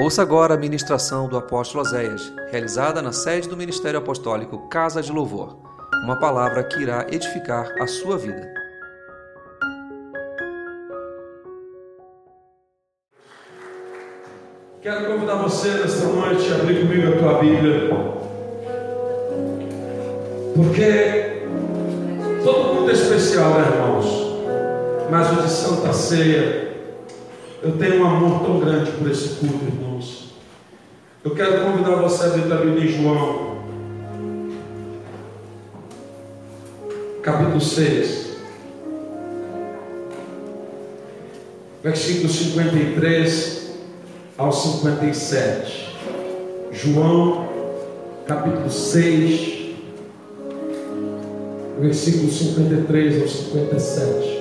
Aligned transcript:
Ouça 0.00 0.22
agora 0.22 0.54
a 0.54 0.56
ministração 0.56 1.28
do 1.28 1.36
apóstolo 1.36 1.82
Oséias, 1.82 2.32
realizada 2.52 3.02
na 3.02 3.10
sede 3.10 3.48
do 3.48 3.56
Ministério 3.56 3.98
Apostólico 3.98 4.68
Casa 4.68 5.02
de 5.02 5.10
Louvor. 5.10 5.58
Uma 6.04 6.20
palavra 6.20 6.62
que 6.62 6.80
irá 6.80 7.04
edificar 7.10 7.66
a 7.80 7.86
sua 7.88 8.16
vida. 8.16 8.48
Quero 14.80 15.06
convidar 15.06 15.34
você 15.34 15.68
nesta 15.68 16.06
noite 16.06 16.48
a 16.52 16.54
abrir 16.54 16.80
comigo 16.80 17.14
a 17.14 17.18
tua 17.18 17.40
Bíblia. 17.40 17.90
Porque 20.54 21.44
todo 22.44 22.74
mundo 22.74 22.88
é 22.88 22.92
especial, 22.92 23.50
né, 23.50 23.66
irmãos? 23.66 24.06
Mas 25.10 25.32
o 25.32 25.42
de 25.42 25.50
Santa 25.50 25.92
Ceia, 25.92 26.67
eu 27.62 27.72
tenho 27.72 28.02
um 28.02 28.06
amor 28.06 28.40
tão 28.42 28.60
grande 28.60 28.92
por 28.92 29.10
esse 29.10 29.36
culto, 29.36 29.64
irmãos. 29.64 30.34
Eu 31.24 31.34
quero 31.34 31.64
convidar 31.64 31.96
você 31.96 32.24
a 32.26 32.28
a 32.54 32.58
Bíblia 32.58 32.84
em 32.84 32.88
João, 32.88 33.58
capítulo 37.22 37.60
6, 37.60 38.36
versículo 41.82 42.28
53 42.28 43.70
ao 44.38 44.52
57. 44.52 45.96
João, 46.70 47.48
capítulo 48.26 48.70
6, 48.70 49.74
versículo 51.80 52.30
53 52.30 53.22
ao 53.22 53.28
57. 53.28 54.37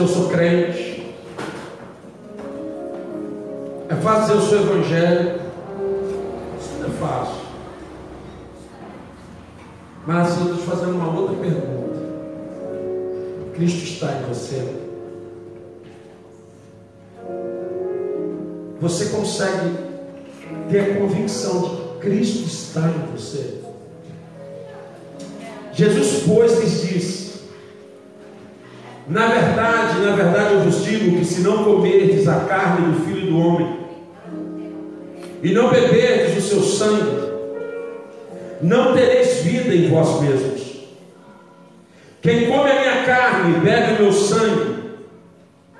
Dizer 0.00 0.02
eu 0.02 0.08
sou 0.08 0.28
crente. 0.28 1.14
É 3.88 3.94
fácil 3.96 4.38
dizer 4.38 4.54
eu 4.54 4.64
sou 4.64 4.74
evangélico. 4.74 5.40
Isso 6.58 6.70
não 6.78 6.86
é 6.86 6.92
fácil. 6.92 7.40
Mas 10.06 10.38
eu 10.38 10.42
estou 10.42 10.56
te 10.56 10.62
fazendo 10.62 10.94
uma 10.94 11.18
outra 11.18 11.36
pergunta. 11.36 12.00
Cristo 13.54 13.84
está 13.84 14.12
em 14.12 14.22
você? 14.28 14.76
Você 18.80 19.04
consegue 19.10 19.76
ter 20.70 20.80
a 20.80 20.98
convicção 20.98 21.60
de 21.60 21.68
que 21.68 21.98
Cristo 22.00 22.46
está 22.46 22.88
em 22.88 23.14
você? 23.14 23.60
Jesus, 25.74 26.22
pois, 26.26 26.58
lhes 26.58 26.80
disse: 26.80 27.19
na 29.10 29.26
verdade, 29.26 29.98
na 29.98 30.14
verdade 30.14 30.54
eu 30.54 30.60
vos 30.60 30.84
digo 30.84 31.18
que 31.18 31.24
se 31.24 31.40
não 31.40 31.64
comerdes 31.64 32.28
a 32.28 32.44
carne 32.44 32.92
do 32.92 33.04
Filho 33.04 33.32
do 33.32 33.38
Homem 33.38 33.80
e 35.42 35.52
não 35.52 35.68
beberdes 35.68 36.36
o 36.36 36.48
seu 36.48 36.62
sangue, 36.62 37.32
não 38.62 38.94
tereis 38.94 39.40
vida 39.42 39.74
em 39.74 39.90
vós 39.90 40.20
mesmos. 40.20 40.60
Quem 42.22 42.46
come 42.46 42.70
a 42.70 42.80
minha 42.80 43.04
carne 43.04 43.56
e 43.56 43.60
bebe 43.60 43.94
o 43.94 44.02
meu 44.04 44.12
sangue, 44.12 44.78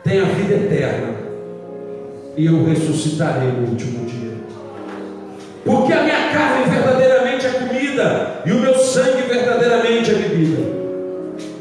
tem 0.02 0.20
a 0.20 0.24
vida 0.24 0.54
eterna, 0.54 1.14
e 2.36 2.46
eu 2.46 2.64
ressuscitarei 2.64 3.52
no 3.52 3.68
último 3.68 4.06
dia. 4.06 4.32
Porque 5.64 5.92
a 5.92 6.02
minha 6.02 6.32
carne 6.32 6.68
verdadeiramente 6.68 7.46
é 7.46 7.50
comida, 7.50 8.42
e 8.44 8.50
o 8.50 8.58
meu 8.58 8.76
sangue 8.76 9.22
verdadeiramente 9.22 10.10
é 10.10 10.14
bebida. 10.14 10.62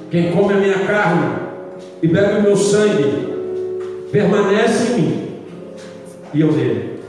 Quem 0.09 0.31
come 0.31 0.53
a 0.53 0.57
minha 0.57 0.79
carne 0.79 1.48
e 2.01 2.07
bebe 2.07 2.39
o 2.39 2.41
meu 2.43 2.57
sangue, 2.57 3.29
permanece 4.11 4.93
em 4.93 5.01
mim 5.01 5.29
e 6.33 6.41
eu 6.41 6.51
nele. 6.51 6.99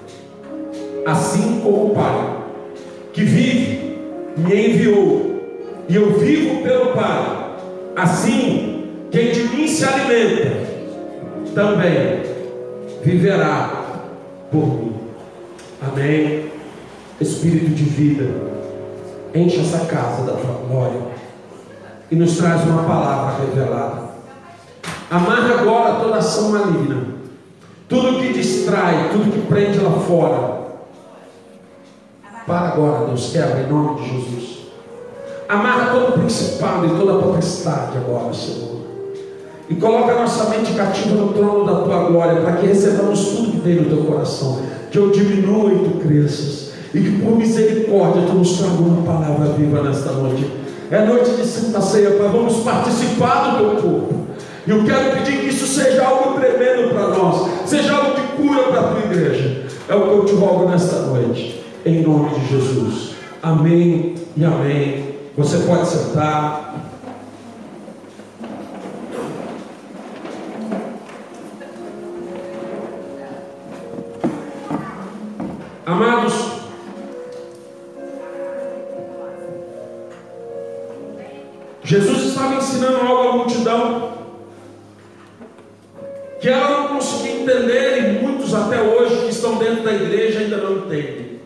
Assim 1.06 1.60
como 1.62 1.86
o 1.86 1.94
Pai, 1.94 2.36
que 3.12 3.22
vive, 3.22 3.98
me 4.36 4.68
enviou, 4.68 5.40
e 5.88 5.96
eu 5.96 6.12
vivo 6.18 6.62
pelo 6.62 6.92
Pai, 6.92 7.56
assim 7.96 8.86
quem 9.10 9.32
de 9.32 9.42
mim 9.44 9.66
se 9.66 9.84
alimenta, 9.84 10.56
também 11.54 12.22
viverá 13.02 14.04
por 14.50 14.66
mim. 14.66 14.94
Amém. 15.82 16.50
Espírito 17.20 17.70
de 17.70 17.84
vida, 17.84 18.30
enche 19.34 19.60
essa 19.60 19.84
casa 19.84 20.24
da 20.24 20.32
tua 20.32 20.62
glória 20.66 21.00
e 22.10 22.16
nos 22.16 22.36
traz 22.36 22.62
uma 22.64 22.84
palavra 22.84 23.44
revelada. 23.44 24.09
Amarra 25.10 25.60
agora 25.60 25.94
toda 25.94 26.19
ação 26.19 26.50
maligna, 26.50 26.98
tudo 27.88 28.21
que 28.21 28.32
distrai, 28.32 29.10
tudo 29.10 29.32
que 29.32 29.44
prende 29.48 29.81
lá 29.81 29.91
fora. 29.91 30.60
Para 32.47 32.69
agora, 32.69 33.06
Deus, 33.06 33.31
quebra 33.32 33.62
em 33.62 33.69
nome 33.69 34.00
de 34.00 34.09
Jesus. 34.09 34.59
Amarra 35.49 35.91
todo 35.93 36.12
principado 36.12 36.87
e 36.87 36.91
toda 36.91 37.19
a 37.19 37.22
potestade 37.22 37.99
agora, 37.99 38.32
Senhor. 38.32 38.81
E 39.69 39.75
coloca 39.75 40.15
nossa 40.15 40.49
mente 40.49 40.75
cativa 40.75 41.16
no 41.16 41.32
trono 41.32 41.66
da 41.66 41.81
tua 41.82 42.04
glória, 42.04 42.41
para 42.43 42.53
que 42.59 42.66
recebamos 42.66 43.20
tudo 43.31 43.50
que 43.50 43.59
vem 43.59 43.81
no 43.81 43.88
teu 43.88 44.04
coração. 44.04 44.60
Que 44.93 44.99
eu 44.99 45.10
diminua 45.10 45.72
e 45.72 45.78
tu 45.78 45.99
cresças. 45.99 46.70
E 46.94 47.00
que 47.00 47.20
por 47.20 47.37
misericórdia 47.37 48.26
tu 48.28 48.34
nos 48.34 48.59
traga 48.59 48.75
uma 48.75 49.03
palavra 49.03 49.47
viva 49.54 49.82
nesta 49.82 50.12
noite. 50.12 50.49
É 50.88 51.04
noite 51.04 51.31
de 51.32 51.44
Santa 51.44 51.81
Ceia, 51.81 52.12
Pai. 52.12 52.28
Vamos 52.28 52.59
participar 52.59 53.50
do 53.50 53.59
teu 53.59 53.82
corpo. 53.82 54.29
E 54.66 54.71
eu 54.71 54.84
quero 54.84 55.16
pedir 55.16 55.41
que 55.41 55.47
isso 55.47 55.66
seja 55.66 56.04
algo 56.06 56.38
tremendo 56.38 56.91
para 56.93 57.09
nós, 57.09 57.69
seja 57.69 57.94
algo 57.94 58.21
de 58.21 58.26
cura 58.37 58.62
para 58.65 58.81
a 58.81 58.82
tua 58.84 59.00
igreja. 59.00 59.66
É 59.88 59.94
o 59.94 60.03
que 60.03 60.09
eu 60.09 60.25
te 60.26 60.34
rogo 60.34 60.69
nesta 60.69 60.97
noite, 61.00 61.65
em 61.84 62.03
nome 62.03 62.31
de 62.38 62.47
Jesus. 62.47 63.10
Amém 63.43 64.15
e 64.37 64.44
amém. 64.44 65.15
Você 65.37 65.59
pode 65.59 65.88
sentar. 65.88 66.75
Amados, 75.87 76.50
Jesus 81.82 82.26
estava 82.26 82.54
ensinando 82.54 83.00
algo 83.00 83.19
da 89.90 90.04
igreja 90.04 90.40
ainda 90.40 90.56
não 90.58 90.78
entendem. 90.78 91.40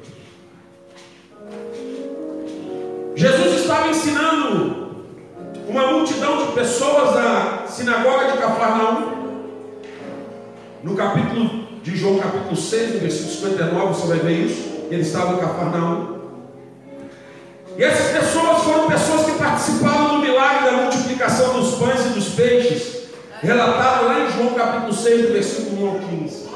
Jesus 3.17 3.61
estava 3.61 3.89
ensinando 3.89 5.05
uma 5.69 5.87
multidão 5.93 6.47
de 6.47 6.53
pessoas 6.53 7.15
na 7.15 7.67
sinagoga 7.67 8.33
de 8.33 8.39
Cafarnaum. 8.39 9.15
No 10.83 10.95
capítulo 10.95 11.65
de 11.83 11.97
João, 11.97 12.19
capítulo 12.19 12.57
6, 12.57 12.95
no 12.95 13.01
versículo 13.01 13.31
59, 13.33 13.87
você 13.95 14.07
vai 14.09 14.19
ver 14.19 14.47
isso. 14.47 14.75
Ele 14.91 15.03
estava 15.03 15.35
em 15.35 15.39
Cafarnaum. 15.39 16.15
E 17.79 17.83
essas 17.83 18.13
pessoas 18.13 18.63
foram 18.63 18.89
pessoas 18.89 19.25
que 19.25 19.39
participaram 19.39 20.17
do 20.17 20.19
milagre 20.19 20.71
da 20.71 20.83
multiplicação 20.83 21.61
dos 21.61 21.75
pães 21.77 22.07
e 22.07 22.09
dos 22.11 22.29
peixes, 22.29 23.05
relatado 23.41 24.05
lá 24.07 24.21
em 24.21 24.31
João 24.33 24.55
capítulo 24.55 24.93
6, 24.93 25.31
versículo 25.31 25.85
1 25.85 25.89
ao 25.89 25.99
15. 25.99 26.54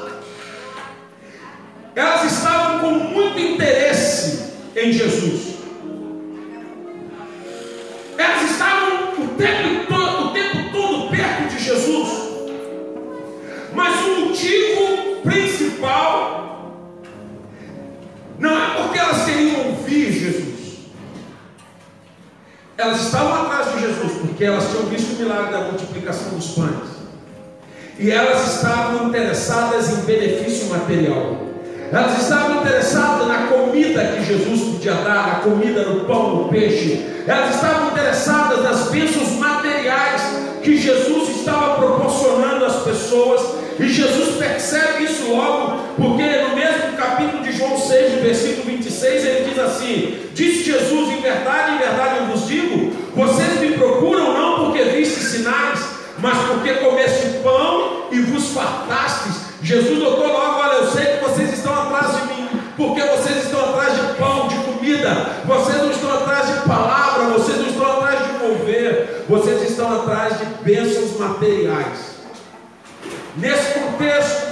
Com 2.89 2.95
muito 2.95 3.37
interesse 3.39 4.51
em 4.75 4.91
Jesus. 4.91 5.59
Elas 8.17 8.49
estavam 8.49 9.13
o 9.13 9.27
tempo 9.37 9.85
todo, 9.87 10.25
o 10.25 10.31
tempo 10.31 10.71
todo 10.71 11.11
perto 11.11 11.55
de 11.55 11.63
Jesus. 11.63 12.09
Mas 13.75 13.95
o 14.05 14.19
motivo 14.21 15.21
principal 15.21 16.73
não 18.39 18.57
é 18.57 18.81
porque 18.81 18.97
elas 18.97 19.23
queriam 19.23 19.67
ouvir 19.67 20.11
Jesus. 20.11 20.79
Elas 22.75 23.01
estavam 23.01 23.45
atrás 23.45 23.71
de 23.75 23.81
Jesus 23.81 24.13
porque 24.13 24.43
elas 24.45 24.67
tinham 24.67 24.85
visto 24.87 25.13
o 25.13 25.19
milagre 25.19 25.51
da 25.51 25.61
multiplicação 25.65 26.29
dos 26.31 26.47
pães. 26.55 26.89
E 27.99 28.09
elas 28.09 28.55
estavam 28.55 29.09
interessadas 29.09 29.89
em 29.89 30.01
benefício 30.05 30.69
material. 30.69 31.48
Elas 31.91 32.21
estavam 32.21 32.61
interessadas 32.61 33.27
na 33.27 33.47
comida 33.47 34.13
que 34.15 34.23
Jesus 34.23 34.61
podia 34.73 34.93
dar, 34.93 35.27
na 35.27 35.35
comida, 35.35 35.83
no 35.83 36.05
pão, 36.05 36.35
no 36.35 36.49
peixe. 36.49 37.03
Elas 37.27 37.55
estavam 37.55 37.91
interessadas 37.91 38.63
nas 38.63 38.89
bênçãos 38.89 39.31
materiais 39.33 40.21
que 40.61 40.77
Jesus 40.77 41.29
estava 41.37 41.75
proporcionando 41.75 42.65
às 42.65 42.83
pessoas. 42.83 43.41
E 43.79 43.87
Jesus 43.87 44.35
percebe 44.37 45.05
isso 45.05 45.31
logo, 45.33 45.79
porque 45.95 46.23
no 46.23 46.55
mesmo 46.55 46.97
capítulo 46.97 47.41
de 47.41 47.53
João 47.53 47.77
6, 47.77 48.21
versículo 48.21 48.65
26, 48.65 49.25
ele 49.25 49.49
diz 49.49 49.59
assim: 49.59 50.17
Disse 50.33 50.63
Jesus, 50.65 51.09
em 51.09 51.21
verdade, 51.21 51.75
em 51.75 51.77
verdade 51.77 52.17
eu 52.19 52.25
vos 52.25 52.47
digo, 52.47 52.91
vocês 53.15 53.59
me 53.61 53.77
procuram 53.77 54.33
não 54.33 54.65
porque 54.65 54.83
viste 54.83 55.21
sinais, 55.21 55.79
mas 56.19 56.37
porque 56.49 56.73
comeste 56.73 57.39
pão 57.41 58.07
e 58.11 58.19
vos 58.19 58.49
fartastes. 58.49 59.49
Jesus 59.63 59.99
notou 59.99 60.38
atrás 70.09 70.39
de 70.39 70.45
bênçãos 70.63 71.17
materiais. 71.19 72.19
Nesse 73.37 73.79
contexto, 73.79 74.49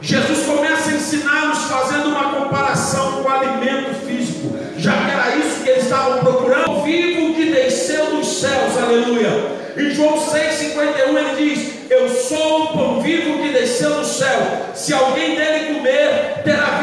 Jesus 0.00 0.46
começa 0.46 0.90
a 0.90 0.94
ensinar-nos 0.94 1.58
fazendo 1.64 2.10
uma 2.10 2.34
comparação 2.34 3.22
com 3.22 3.28
o 3.28 3.32
alimento 3.32 4.06
físico, 4.06 4.56
já 4.76 4.92
que 4.92 5.10
era 5.10 5.36
isso 5.36 5.64
que 5.64 5.70
eles 5.70 5.84
estavam 5.84 6.20
procurando, 6.20 6.70
o 6.70 6.82
vivo 6.84 7.34
que 7.34 7.50
desceu 7.50 8.16
dos 8.16 8.40
céus, 8.40 8.76
aleluia. 8.80 9.58
Em 9.76 9.90
João 9.90 10.16
6,51 10.18 11.16
ele 11.16 11.54
diz: 11.54 11.90
Eu 11.90 12.08
sou 12.08 12.64
o 12.64 12.68
pão 12.68 13.00
vivo 13.00 13.42
que 13.42 13.48
desceu 13.50 13.94
do 13.94 14.04
céu. 14.04 14.70
Se 14.74 14.92
alguém 14.92 15.36
dele 15.36 15.74
comer, 15.74 16.42
terá 16.44 16.77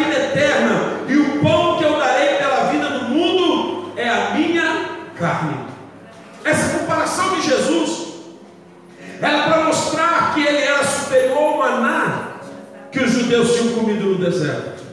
judeus 13.25 13.56
tinham 13.56 13.74
comido 13.74 14.06
no 14.06 14.18
deserto. 14.18 14.83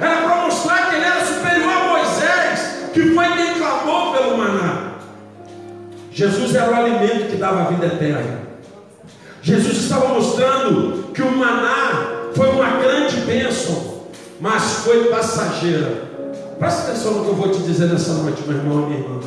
Era 0.00 0.22
para 0.22 0.44
mostrar 0.44 0.88
que 0.88 0.96
ele 0.96 1.04
era 1.04 1.24
superior 1.24 1.72
a 1.72 1.88
Moisés, 1.88 2.90
que 2.92 3.14
foi 3.14 3.24
quem 3.36 3.54
clamou 3.54 4.12
pelo 4.12 4.36
maná. 4.36 4.94
Jesus 6.10 6.54
era 6.54 6.70
o 6.70 6.74
alimento 6.74 7.30
que 7.30 7.36
dava 7.36 7.62
a 7.62 7.64
vida 7.64 7.86
eterna. 7.86 8.40
Jesus 9.42 9.78
estava 9.78 10.08
mostrando 10.08 11.12
que 11.14 11.22
o 11.22 11.36
maná 11.36 12.30
foi 12.34 12.48
uma 12.50 12.78
grande 12.78 13.20
bênção, 13.20 14.04
mas 14.40 14.62
foi 14.84 15.04
passageira. 15.04 16.10
Presta 16.58 16.90
atenção 16.90 17.12
no 17.12 17.24
que 17.24 17.30
eu 17.30 17.36
vou 17.36 17.50
te 17.50 17.62
dizer 17.62 17.86
nessa 17.86 18.12
noite, 18.14 18.42
meu 18.46 18.56
irmão 18.56 18.82
e 18.82 18.86
minha 18.86 19.00
irmã. 19.00 19.20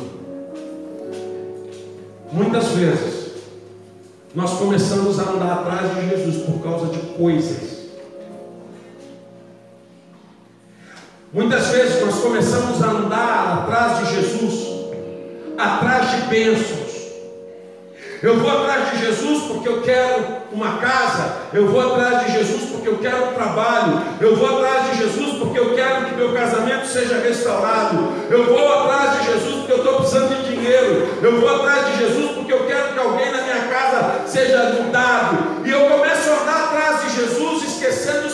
Muitas 2.32 2.68
vezes 2.68 3.24
nós 4.34 4.52
começamos 4.58 5.18
a 5.18 5.22
andar 5.22 5.52
atrás 5.52 5.94
de 5.94 6.10
Jesus 6.10 6.44
por 6.44 6.62
causa 6.62 6.86
de 6.86 6.98
coisas. 7.16 7.73
Muitas 11.34 11.66
vezes 11.66 12.00
nós 12.00 12.14
começamos 12.20 12.80
a 12.80 12.86
andar 12.86 13.64
atrás 13.64 13.98
de 13.98 14.14
Jesus, 14.14 14.68
atrás 15.58 16.08
de 16.12 16.16
bênçãos. 16.28 16.94
Eu 18.22 18.38
vou 18.38 18.48
atrás 18.48 18.92
de 18.92 19.04
Jesus 19.04 19.42
porque 19.48 19.68
eu 19.68 19.82
quero 19.82 20.24
uma 20.52 20.78
casa. 20.78 21.32
Eu 21.52 21.66
vou 21.66 21.92
atrás 21.92 22.24
de 22.24 22.34
Jesus 22.34 22.70
porque 22.70 22.88
eu 22.88 22.98
quero 22.98 23.30
um 23.30 23.32
trabalho. 23.32 24.00
Eu 24.20 24.36
vou 24.36 24.58
atrás 24.58 24.90
de 24.90 24.98
Jesus 24.98 25.38
porque 25.40 25.58
eu 25.58 25.74
quero 25.74 26.04
que 26.04 26.14
meu 26.14 26.32
casamento 26.32 26.86
seja 26.86 27.18
restaurado. 27.18 28.12
Eu 28.30 28.46
vou 28.46 28.72
atrás 28.72 29.18
de 29.18 29.32
Jesus 29.32 29.54
porque 29.56 29.72
eu 29.72 29.78
estou 29.78 29.94
precisando 29.96 30.36
de 30.36 30.54
dinheiro. 30.54 31.18
Eu 31.20 31.40
vou 31.40 31.52
atrás 31.52 31.86
de 31.88 31.98
Jesus 31.98 32.30
porque 32.30 32.52
eu 32.52 32.64
quero 32.64 32.92
que 32.92 32.98
alguém 33.00 33.32
na 33.32 33.42
minha 33.42 33.68
casa 33.68 34.20
seja 34.24 34.80
mudado. 34.80 35.62
E 35.64 35.70
eu 35.70 35.80
começo 35.90 36.30
a 36.30 36.42
andar 36.42 36.64
atrás 36.66 37.02
de 37.02 37.16
Jesus 37.16 37.62
esquecendo 37.64 38.30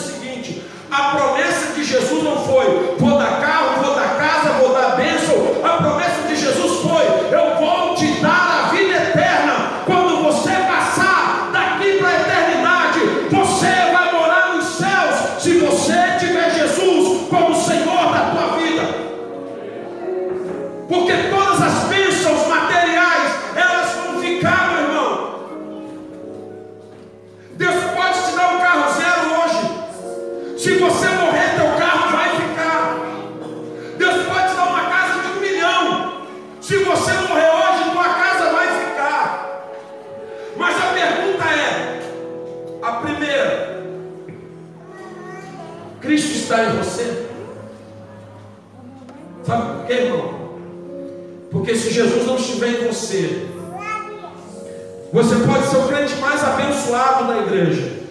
abençoado 56.91 57.27
da 57.27 57.37
igreja. 57.39 58.01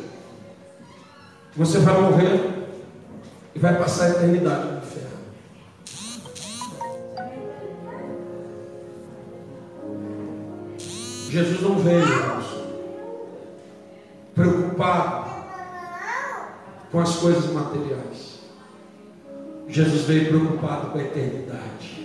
Você 1.56 1.79
vai 1.79 2.00
morrer 2.00 2.69
e 3.55 3.59
vai 3.59 3.77
passar 3.79 4.06
a 4.06 4.11
eternidade 4.11 4.67
no 4.67 4.79
inferno. 4.79 5.11
Jesus 11.29 11.61
não 11.61 11.79
veio, 11.79 12.00
irmãos, 12.00 12.47
preocupado 14.35 15.31
com 16.91 17.00
as 17.00 17.17
coisas 17.17 17.53
materiais. 17.53 18.41
Jesus 19.69 20.03
veio 20.03 20.29
preocupado 20.29 20.91
com 20.91 20.99
a 20.99 21.03
eternidade. 21.03 22.00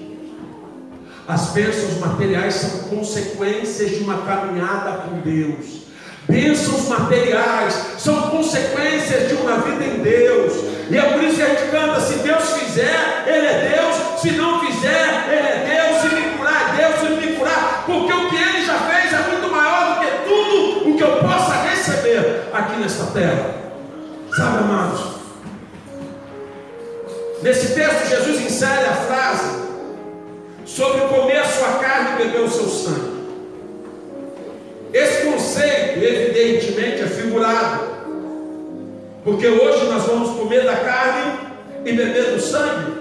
As 1.28 1.50
bênçãos 1.50 1.98
materiais 2.00 2.54
são 2.54 2.90
consequências 2.90 3.92
de 3.92 4.04
uma 4.04 4.22
caminhada 4.22 4.98
com 5.02 5.22
Deus. 5.22 5.85
Bênçãos 6.28 6.88
materiais 6.88 7.74
são 8.00 8.30
consequências 8.30 9.30
de 9.30 9.36
uma 9.36 9.58
vida 9.58 9.84
em 9.84 10.00
Deus. 10.00 10.54
E 10.90 10.98
é 10.98 11.02
por 11.02 11.24
isso 11.24 11.36
que 11.36 11.42
a 11.42 11.50
gente 11.50 11.72
canta: 11.72 12.02
se 12.02 12.16
Deus 12.20 12.52
fizer, 12.54 13.05
porque 39.46 39.64
hoje 39.64 39.86
nós 39.86 40.04
vamos 40.04 40.40
comer 40.40 40.64
da 40.64 40.76
carne 40.78 41.38
e 41.86 41.94
beber 41.94 42.34
do 42.34 42.42
sangue, 42.42 42.94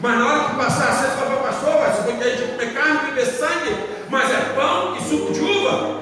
mas 0.00 0.18
na 0.18 0.26
hora 0.26 0.50
que 0.50 0.56
passar 0.56 0.90
a 0.90 0.92
sexta, 0.92 1.16
fala, 1.16 1.40
pastor, 1.40 1.72
você 1.72 2.02
foi 2.02 2.12
que 2.14 2.24
a 2.24 2.36
gente 2.36 2.52
comer 2.52 2.74
carne 2.74 2.98
e 2.98 3.06
beber 3.06 3.26
sangue, 3.26 3.74
mas 4.10 4.30
é 4.30 4.52
pão 4.54 4.96
e 4.96 5.00
suco 5.00 5.32
de 5.32 5.40
uva. 5.40 6.00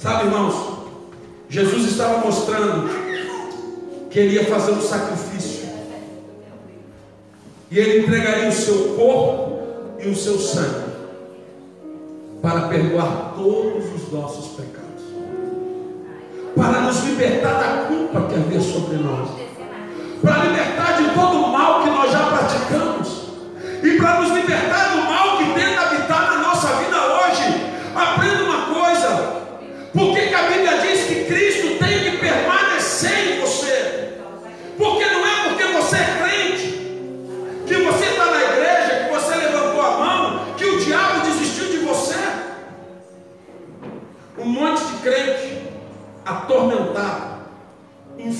Sabe, 0.00 0.24
irmãos, 0.24 0.54
Jesus 1.48 1.92
estava 1.92 2.18
mostrando 2.18 2.90
que 4.10 4.18
ele 4.18 4.34
ia 4.34 4.44
fazer 4.46 4.72
um 4.72 4.82
sacrifício. 4.82 5.68
E 7.70 7.78
ele 7.78 8.00
entregaria 8.00 8.48
o 8.48 8.52
seu 8.52 8.96
corpo 8.96 9.62
e 10.00 10.08
o 10.08 10.16
seu 10.16 10.38
sangue 10.38 10.92
para 12.42 12.68
perdoar 12.68 13.34
todos 13.36 13.84
os 13.94 14.12
nossos 14.12 14.56
pecados. 14.56 14.73
Para 16.56 16.80
nos 16.80 17.04
libertar 17.04 17.54
da 17.54 17.84
culpa 17.88 18.28
que 18.28 18.34
havia 18.34 18.60
sobre 18.60 18.96
nós. 18.98 19.28
Para 20.22 20.44
libertar 20.44 20.96
de 20.96 21.08
todo 21.10 21.36
o 21.44 21.52
mal 21.52 21.82
que 21.82 21.90
nós 21.90 22.12
já 22.12 22.20
praticamos. 22.26 23.24
E 23.82 23.96
para 23.96 24.20
nos 24.20 24.30
libertar 24.30 24.83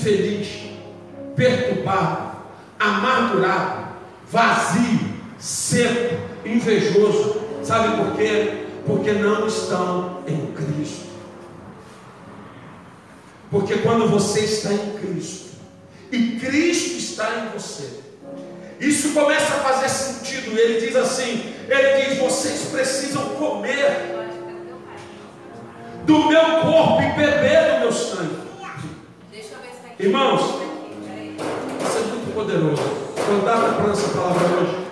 infeliz, 0.05 0.47
perturbado, 1.35 2.37
amargurado, 2.79 3.87
vazio, 4.29 4.99
seco, 5.39 6.15
invejoso. 6.45 7.41
Sabe 7.63 7.97
por 7.97 8.15
quê? 8.15 8.65
Porque 8.85 9.11
não 9.13 9.47
estão 9.47 10.23
em 10.27 10.53
Cristo. 10.53 11.05
Porque 13.49 13.77
quando 13.77 14.07
você 14.09 14.41
está 14.41 14.73
em 14.73 14.91
Cristo 14.99 15.55
e 16.11 16.39
Cristo 16.39 16.97
está 16.97 17.39
em 17.39 17.57
você, 17.57 18.01
isso 18.79 19.13
começa 19.13 19.55
a 19.55 19.59
fazer 19.59 19.89
sentido. 19.89 20.57
Ele 20.57 20.85
diz 20.85 20.95
assim: 20.95 21.53
Ele 21.67 22.05
diz, 22.05 22.19
vocês 22.19 22.69
precisam 22.71 23.23
comer 23.29 24.13
do 26.05 26.27
meu 26.27 26.61
corpo 26.61 27.01
e 27.01 27.11
beber 27.13 27.73
do 27.73 27.79
meu 27.79 27.91
sangue. 27.91 28.34
Irmãos, 29.97 30.41
isso 30.41 31.97
é 31.97 32.01
muito 32.01 32.33
poderoso. 32.33 32.83
Cantar 33.15 33.75
para 33.75 33.91
essa 33.93 34.09
palavra 34.09 34.57
hoje. 34.57 34.85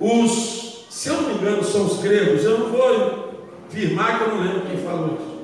Os, 0.00 0.86
se 0.90 1.08
eu 1.08 1.22
não 1.22 1.28
me 1.28 1.34
engano, 1.34 1.62
são 1.62 1.86
os 1.86 2.00
gregos, 2.00 2.44
eu 2.44 2.58
não 2.58 2.70
vou 2.70 3.28
afirmar 3.68 4.18
que 4.18 4.24
eu 4.24 4.28
não 4.34 4.42
lembro 4.42 4.62
quem 4.62 4.76
falou 4.78 5.14
isso. 5.14 5.38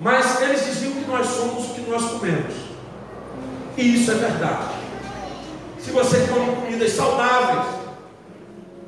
Mas 0.00 0.42
eles 0.42 0.64
diziam 0.64 0.92
que 0.92 1.08
nós 1.08 1.26
somos 1.26 1.66
o 1.66 1.74
que 1.74 1.88
nós 1.88 2.02
comemos. 2.10 2.54
E 3.76 3.94
isso 3.94 4.10
é 4.10 4.14
verdade. 4.14 4.74
Se 5.78 5.92
você 5.92 6.26
come 6.26 6.56
comidas 6.56 6.90
saudáveis, 6.92 7.66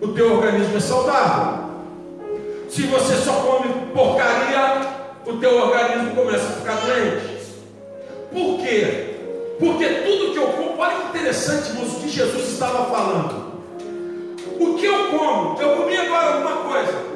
o 0.01 0.09
teu 0.09 0.35
organismo 0.35 0.77
é 0.77 0.81
saudável. 0.81 1.71
Se 2.69 2.83
você 2.83 3.15
só 3.17 3.35
come 3.35 3.93
porcaria, 3.95 5.02
o 5.27 5.37
teu 5.39 5.57
organismo 5.57 6.15
começa 6.15 6.45
a 6.45 6.57
ficar 6.57 6.77
doente. 6.77 7.43
Por 8.33 8.59
quê? 8.59 9.17
Porque 9.59 9.87
tudo 9.87 10.33
que 10.33 10.39
eu 10.39 10.47
como, 10.49 10.79
olha 10.79 10.97
que 10.97 11.19
interessante, 11.19 11.71
irmãos, 11.71 11.93
o 11.93 12.01
que 12.01 12.09
Jesus 12.09 12.49
estava 12.49 12.87
falando. 12.87 13.53
O 14.59 14.75
que 14.75 14.85
eu 14.85 15.11
como? 15.11 15.61
Eu 15.61 15.77
comi 15.77 15.97
agora 15.97 16.35
alguma 16.35 16.57
coisa. 16.71 17.13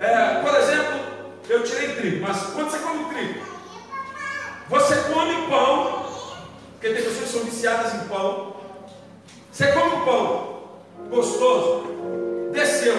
É, 0.00 0.40
por 0.42 0.54
exemplo, 0.54 1.00
eu 1.48 1.64
tirei 1.64 1.96
trigo, 1.96 2.26
mas 2.26 2.38
quando 2.54 2.70
você 2.70 2.78
come 2.78 3.04
trigo, 3.06 3.40
você 4.68 4.94
come 5.12 5.48
pão, 5.48 6.06
porque 6.72 6.94
tem 6.94 7.02
pessoas 7.02 7.18
que 7.18 7.28
são 7.28 7.44
viciadas 7.44 7.94
em 7.94 8.08
pão. 8.08 8.54
Você 9.50 9.72
come 9.72 10.04
pão 10.04 10.58
gostoso, 11.10 11.84
desceu. 12.52 12.94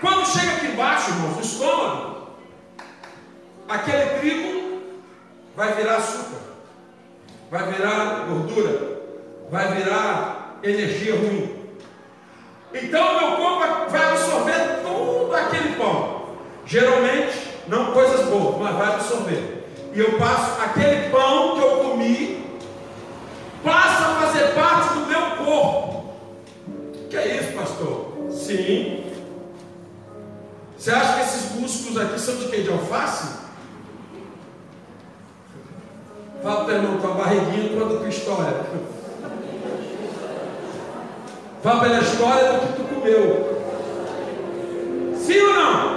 Quando 0.00 0.26
chega 0.26 0.52
aqui 0.52 0.66
embaixo, 0.66 1.10
irmãos, 1.10 1.36
no 1.36 1.42
estômago, 1.42 2.19
aquele 3.70 4.18
trigo 4.18 4.82
vai 5.56 5.74
virar 5.74 5.96
açúcar, 5.96 6.40
vai 7.50 7.72
virar 7.72 8.26
gordura, 8.28 9.00
vai 9.50 9.74
virar 9.74 10.58
energia 10.62 11.14
ruim. 11.14 11.56
Então 12.74 13.20
meu 13.20 13.36
corpo 13.36 13.90
vai 13.90 14.12
absorver 14.12 14.80
todo 14.82 15.34
aquele 15.34 15.76
pão. 15.76 16.20
Geralmente, 16.66 17.50
não 17.66 17.92
coisas 17.92 18.26
boas, 18.26 18.58
mas 18.58 18.76
vai 18.76 18.94
absorver. 18.94 19.64
E 19.92 19.98
eu 19.98 20.18
passo 20.18 20.60
aquele 20.62 21.10
pão 21.10 21.56
que 21.56 21.62
eu 21.62 21.70
comi, 21.78 22.46
passa 23.64 24.06
a 24.06 24.14
fazer 24.20 24.54
parte 24.54 24.94
do 24.94 25.06
meu 25.06 25.44
corpo. 25.44 26.14
Que 27.08 27.16
é 27.16 27.36
isso, 27.38 27.52
pastor? 27.52 28.12
Sim. 28.30 29.04
Você 30.78 30.90
acha 30.92 31.14
que 31.14 31.20
esses 31.20 31.52
músculos 31.52 31.98
aqui 31.98 32.18
são 32.20 32.36
de 32.36 32.48
quem? 32.48 32.62
De 32.62 32.70
alface? 32.70 33.40
Para 36.42 36.74
irmão, 36.74 36.98
tua 36.98 37.10
barriguinha 37.14 37.78
conta 37.78 37.94
a 37.94 37.98
tua 37.98 38.08
história. 38.08 38.54
Fala 41.62 41.80
pela 41.80 42.00
história 42.00 42.52
do 42.52 42.60
que 42.60 42.72
tu 42.72 42.94
comeu. 42.94 43.60
Sim 45.16 45.40
ou 45.40 45.54
não? 45.54 45.89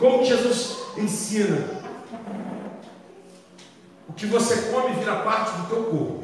Como 0.00 0.24
Jesus 0.24 0.78
ensina. 0.96 1.68
O 4.08 4.14
que 4.14 4.24
você 4.24 4.72
come 4.72 4.94
vira 4.94 5.16
parte 5.16 5.60
do 5.60 5.68
teu 5.68 5.84
corpo. 5.84 6.20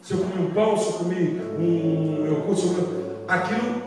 Se 0.00 0.12
eu 0.12 0.18
comi 0.18 0.46
um 0.46 0.54
pão, 0.54 0.76
se 0.76 0.86
eu 0.86 0.92
comi 0.92 1.40
um 1.58 2.24
iogurte, 2.24 2.60
se 2.60 2.66
eu 2.68 2.74
comi... 2.74 3.16
aquilo. 3.26 3.82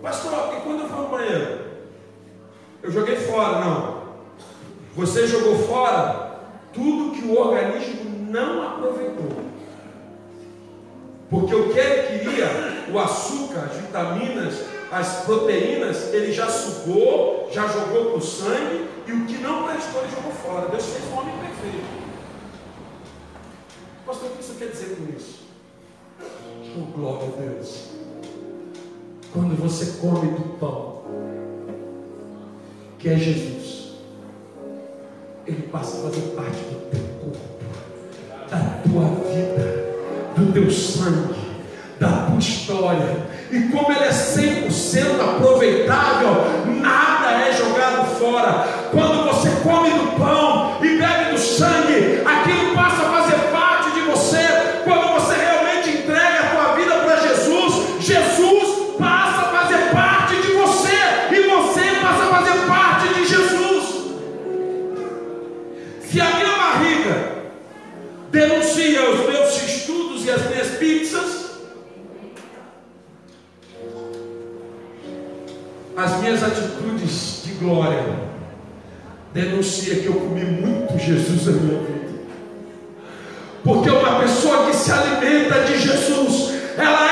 Pastor, 0.00 0.54
e 0.56 0.60
quando 0.60 0.80
eu 0.80 0.88
fui 0.88 0.98
no 0.98 1.08
banheiro? 1.08 1.64
Eu 2.82 2.90
joguei 2.90 3.16
fora, 3.16 3.60
não. 3.60 4.02
Você 4.94 5.26
jogou 5.26 5.58
fora 5.66 6.40
tudo 6.72 7.14
que 7.14 7.24
o 7.24 7.38
organismo 7.38 8.28
não 8.30 8.62
aproveitou. 8.62 9.42
Porque 11.28 11.54
o 11.54 11.72
que 11.72 11.78
ele 11.78 12.18
queria, 12.18 12.46
o 12.92 12.98
açúcar, 12.98 13.70
as 13.70 13.76
vitaminas, 13.76 14.66
as 14.92 15.24
proteínas, 15.24 16.12
ele 16.12 16.34
já 16.34 16.50
sugou, 16.50 17.48
já 17.50 17.66
jogou 17.66 18.10
para 18.10 18.18
o 18.18 18.20
sangue, 18.20 18.86
e 19.06 19.12
o 19.12 19.24
que 19.24 19.38
não 19.38 19.66
prestou, 19.66 20.02
ele 20.02 20.10
jogou 20.14 20.32
fora. 20.32 20.68
Deus 20.68 20.84
fez 20.84 21.10
um 21.10 21.18
homem 21.18 21.34
perfeito. 21.38 21.86
Pastor, 24.04 24.28
o 24.28 24.32
que 24.32 24.42
isso 24.42 24.54
quer 24.58 24.68
dizer 24.68 24.96
com 24.96 25.16
isso? 25.16 25.44
Oh, 26.76 26.98
glória 26.98 27.26
a 27.26 27.40
Deus. 27.40 27.88
Quando 29.32 29.58
você 29.58 29.98
come 29.98 30.30
do 30.32 30.58
pão, 30.58 31.04
que 32.98 33.08
é 33.08 33.16
Jesus, 33.16 33.94
ele 35.46 35.62
passa 35.68 36.00
a 36.00 36.10
fazer 36.10 36.20
parte 36.36 36.58
do 36.58 36.90
teu 36.90 37.00
corpo, 37.18 37.38
da 38.50 38.58
tua 38.82 39.06
vida, 39.30 39.96
do 40.36 40.52
teu 40.52 40.70
sangue, 40.70 41.40
da 41.98 42.26
tua 42.26 42.38
história 42.38 43.41
e 43.52 43.68
como 43.68 43.92
ele 43.92 44.04
é 44.04 44.10
100% 44.10 45.20
aproveitável, 45.20 46.64
nada 46.80 47.32
é 47.32 47.52
jogado 47.52 48.18
fora. 48.18 48.66
Quando 48.90 49.24
você 49.24 49.50
come 49.62 49.90
do 49.90 50.16
pão 50.18 50.51
denuncia 79.92 80.00
que 80.00 80.06
eu 80.06 80.14
comi 80.14 80.44
muito 80.44 80.98
Jesus 80.98 81.46
na 81.46 81.52
minha 81.52 81.78
vida. 81.80 82.02
Porque 83.62 83.90
uma 83.90 84.20
pessoa 84.20 84.66
que 84.66 84.76
se 84.76 84.90
alimenta 84.90 85.60
de 85.60 85.78
Jesus, 85.78 86.52
ela 86.76 87.11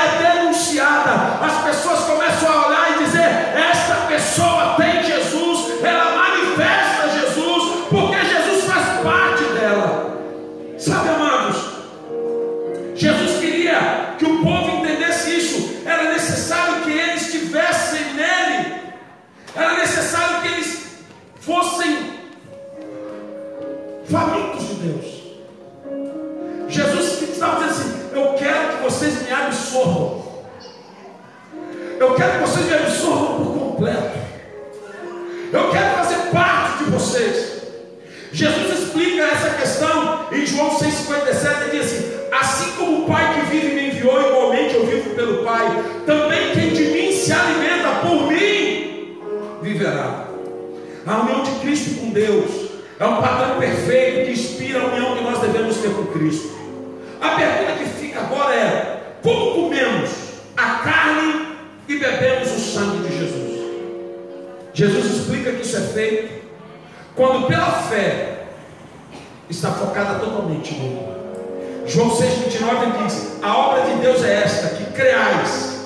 Deus 74.11 74.25
é 74.25 74.43
esta, 74.43 74.75
que 74.75 74.91
creais 74.91 75.79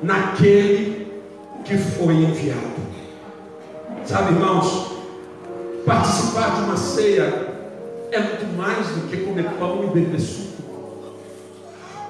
naquele 0.00 1.10
que 1.64 1.76
foi 1.76 2.14
enviado. 2.14 2.76
Sabe, 4.04 4.34
irmãos, 4.34 4.92
participar 5.84 6.54
de 6.54 6.60
uma 6.62 6.76
ceia 6.76 7.48
é 8.12 8.20
muito 8.20 8.56
mais 8.56 8.86
do 8.86 9.08
que 9.08 9.16
comer 9.16 9.48
pão 9.58 9.82
e 9.82 9.98
beber 9.98 10.20
suco. 10.20 10.62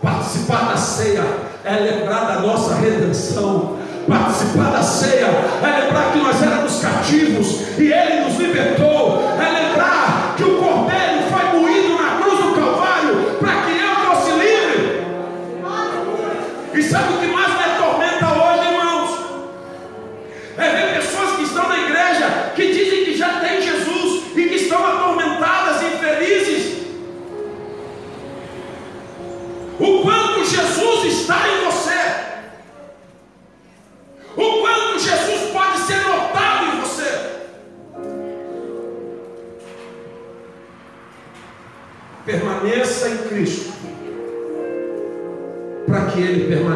Participar 0.02 0.68
da 0.68 0.76
ceia 0.76 1.24
é 1.64 1.74
lembrar 1.76 2.34
da 2.34 2.40
nossa 2.40 2.74
redenção. 2.74 3.78
Participar 4.06 4.72
da 4.72 4.82
ceia 4.82 5.24
é 5.24 5.84
lembrar 5.84 6.12
que 6.12 6.18
nós 6.18 6.42
éramos 6.42 6.80
cativos 6.80 7.78
e 7.78 7.90
Ele 7.90 8.26
nos 8.26 8.38
libertou. 8.38 9.35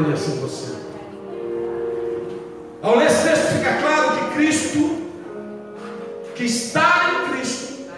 Permaneça 0.00 0.30
em 0.30 0.40
você. 0.40 0.76
Ao 2.82 2.96
ler 2.96 3.06
esse 3.06 3.28
texto 3.28 3.58
fica 3.58 3.78
claro 3.82 4.16
que 4.16 4.34
Cristo, 4.34 5.10
que 6.34 6.44
está 6.44 7.10
em 7.10 7.32
Cristo, 7.32 7.90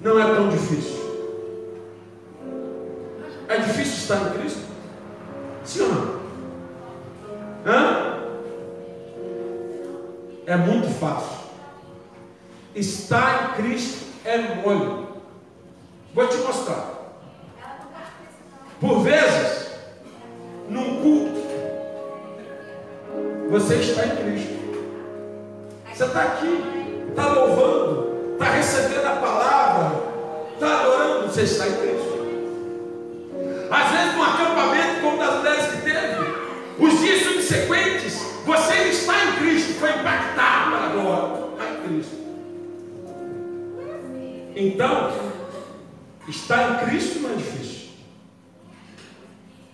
não 0.00 0.18
é 0.18 0.34
tão 0.34 0.48
difícil. 0.48 1.04
É 3.48 3.56
difícil 3.58 3.94
estar 3.94 4.16
em 4.16 4.38
Cristo? 4.38 4.62
Sim 5.64 5.82
ou 5.82 5.88
não? 5.88 6.20
Hã? 7.66 8.14
É 10.46 10.56
muito 10.56 10.88
fácil. 10.98 11.44
Estar 12.74 13.50
em 13.58 13.62
Cristo 13.62 14.04
é 14.24 14.38
mole. 14.56 15.06
Vou 16.12 16.26
te 16.26 16.36
mostrar. 16.38 16.94
Por 18.80 19.00
vezes, 19.00 19.63
num 20.68 21.02
culto, 21.02 21.44
você 23.50 23.74
está 23.76 24.06
em 24.06 24.16
Cristo. 24.16 24.54
Você 25.92 26.04
está 26.04 26.22
aqui, 26.22 27.04
está 27.08 27.32
louvando, 27.32 28.32
está 28.32 28.50
recebendo 28.50 29.06
a 29.06 29.16
palavra, 29.16 30.00
está 30.54 30.80
adorando, 30.80 31.28
você 31.28 31.42
está 31.42 31.68
em 31.68 31.76
Cristo. 31.76 32.14
Às 33.70 33.90
vezes, 33.90 34.14
num 34.14 34.22
acampamento 34.22 35.00
como 35.00 35.18
das 35.18 35.34
mulheres 35.36 35.66
que 35.66 35.82
teve, 35.82 36.34
os 36.78 37.00
dias 37.00 37.22
subsequentes, 37.22 38.20
você 38.44 38.74
está 38.88 39.24
em 39.24 39.32
Cristo, 39.36 39.74
foi 39.74 39.90
impactado 39.90 40.70
pela 40.70 40.88
glória. 40.88 41.44
Está 41.52 41.70
em 41.70 41.88
Cristo. 41.88 42.16
Então, 44.56 45.12
estar 46.28 46.70
em 46.82 46.86
Cristo 46.86 47.20
não 47.20 47.30
é 47.30 47.34
difícil. 47.34 47.73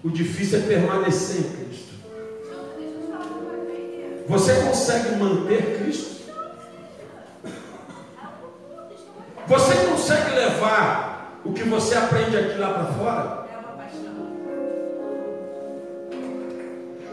O 0.03 0.09
difícil 0.09 0.61
é 0.61 0.63
permanecer 0.63 1.41
em 1.41 1.65
Cristo. 1.65 1.95
Você 4.29 4.55
consegue 4.63 5.17
manter 5.17 5.79
Cristo? 5.79 6.21
Você 9.47 9.75
consegue 9.87 10.31
levar 10.37 11.41
o 11.45 11.53
que 11.53 11.65
você 11.65 11.97
aprende 11.97 12.37
aqui 12.37 12.57
lá 12.57 12.69
para 12.73 12.85
fora? 12.95 13.41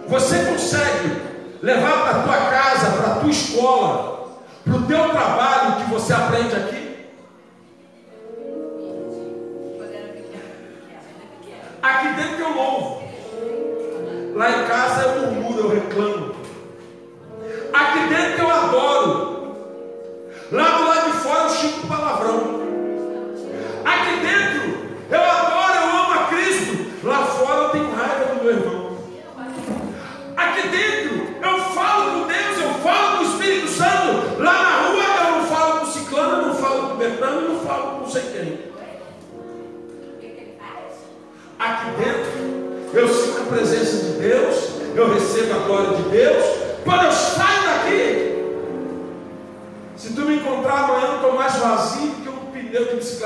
Você 0.07 0.45
consegue 0.45 1.21
levar 1.61 2.03
para 2.03 2.11
a 2.11 2.23
tua 2.23 2.37
casa, 2.49 2.91
para 2.91 3.13
a 3.13 3.15
tua 3.19 3.29
escola, 3.29 4.37
para 4.63 4.75
o 4.75 4.83
teu 4.83 5.09
trabalho 5.09 5.83
que 5.83 5.91
você 5.91 6.13
aprende? 6.13 6.55
Aqui 6.55 6.86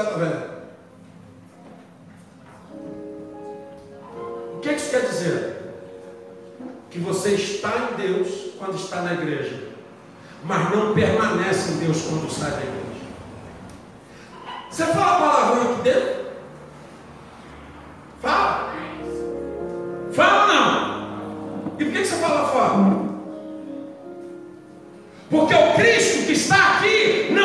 bicicleta 0.01 0.17
velha. 0.17 0.51
O 4.55 4.59
que 4.59 4.69
isso 4.69 4.89
quer 4.89 5.01
dizer? 5.01 5.57
Que 6.89 6.99
você 6.99 7.29
está 7.29 7.91
em 7.91 8.01
Deus 8.01 8.51
quando 8.57 8.75
está 8.75 9.01
na 9.01 9.13
igreja, 9.13 9.69
mas 10.43 10.69
não 10.71 10.93
permanece 10.93 11.71
em 11.71 11.77
Deus 11.77 12.01
quando 12.01 12.29
sai 12.29 12.51
da 12.51 12.57
igreja. 12.57 12.81
Você 14.69 14.85
fala 14.85 15.19
palavrão 15.19 15.73
aqui 15.73 15.81
dentro? 15.83 16.21
Fala. 18.21 18.73
Fala 20.13 20.53
não. 20.53 21.75
E 21.79 21.85
por 21.85 21.93
que 21.93 22.05
você 22.05 22.15
fala 22.17 22.49
fora? 22.49 23.11
Porque 25.29 25.53
o 25.53 25.73
Cristo 25.75 26.25
que 26.25 26.33
está 26.33 26.77
aqui 26.77 27.29
não 27.31 27.40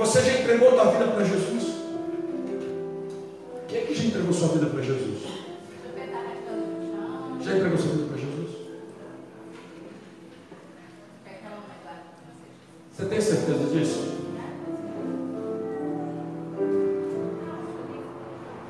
Você 0.00 0.22
já 0.22 0.40
entregou 0.40 0.70
sua 0.70 0.92
vida 0.92 1.08
para 1.08 1.24
Jesus? 1.24 1.74
Quem 3.68 3.78
é 3.80 3.84
que 3.84 3.94
já 3.94 4.04
entregou 4.04 4.32
sua 4.32 4.48
vida 4.48 4.64
para 4.64 4.80
Jesus? 4.80 5.22
Já 7.42 7.56
entregou 7.56 7.78
sua 7.78 7.92
vida 7.92 8.06
para 8.06 8.16
Jesus? 8.16 8.50
Você 12.96 13.04
tem 13.04 13.20
certeza 13.20 13.64
disso? 13.66 14.14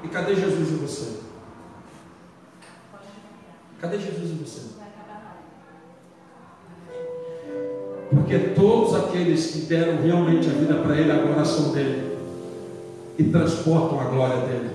E 0.02 0.08
cadê 0.08 0.34
Jesus 0.34 0.68
em 0.68 0.76
você? 0.78 1.20
Cadê 3.80 3.98
Jesus 4.00 4.30
em 4.32 4.36
você? 4.36 4.80
Porque 8.10 8.38
todos 8.56 8.94
aqueles 8.94 9.52
que 9.52 9.60
deram 9.60 10.02
realmente 10.02 10.19
são 11.44 11.72
dele 11.72 12.18
e 13.18 13.24
transportam 13.24 14.00
a 14.00 14.04
glória 14.04 14.36
dele. 14.46 14.70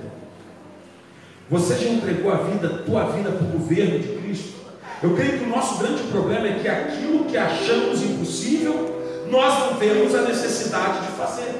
Você 1.50 1.74
já 1.76 1.88
entregou 1.88 2.32
a 2.32 2.36
vida, 2.36 2.82
tua 2.84 3.04
vida 3.04 3.30
para 3.30 3.46
o 3.46 3.50
governo 3.50 3.98
de 3.98 4.08
Cristo? 4.16 4.56
Eu 5.02 5.14
creio 5.14 5.38
que 5.38 5.44
o 5.44 5.48
nosso 5.48 5.78
grande 5.78 6.02
problema 6.04 6.48
é 6.48 6.58
que 6.60 6.68
aquilo 6.68 7.24
que 7.24 7.36
achamos 7.36 8.02
impossível, 8.02 9.26
nós 9.30 9.58
não 9.60 9.78
temos 9.78 10.14
a 10.14 10.22
necessidade 10.22 11.06
de 11.06 11.12
fazer. 11.12 11.54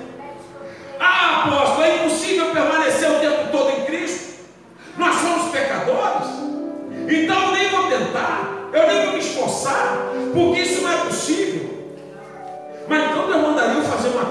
Ah, 0.98 1.44
apóstolo, 1.44 1.84
é 1.84 2.04
impossível 2.04 2.50
permanecer 2.52 3.10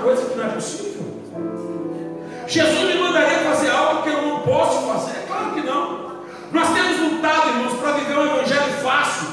coisa 0.05 0.23
que 0.29 0.37
não 0.37 0.45
é 0.45 0.49
possível. 0.49 1.03
Jesus 2.47 2.79
me 2.79 2.93
mandaria 2.93 3.39
fazer 3.39 3.71
algo 3.71 4.03
que 4.03 4.09
eu 4.09 4.21
não 4.21 4.39
posso 4.41 4.87
fazer? 4.87 5.25
Claro 5.27 5.51
que 5.53 5.61
não. 5.61 6.15
Nós 6.51 6.69
temos 6.75 6.99
lutado, 6.99 7.49
irmãos, 7.49 7.79
para 7.79 7.91
viver 7.93 8.15
um 8.15 8.25
evangelho 8.25 8.73
fácil. 8.83 9.29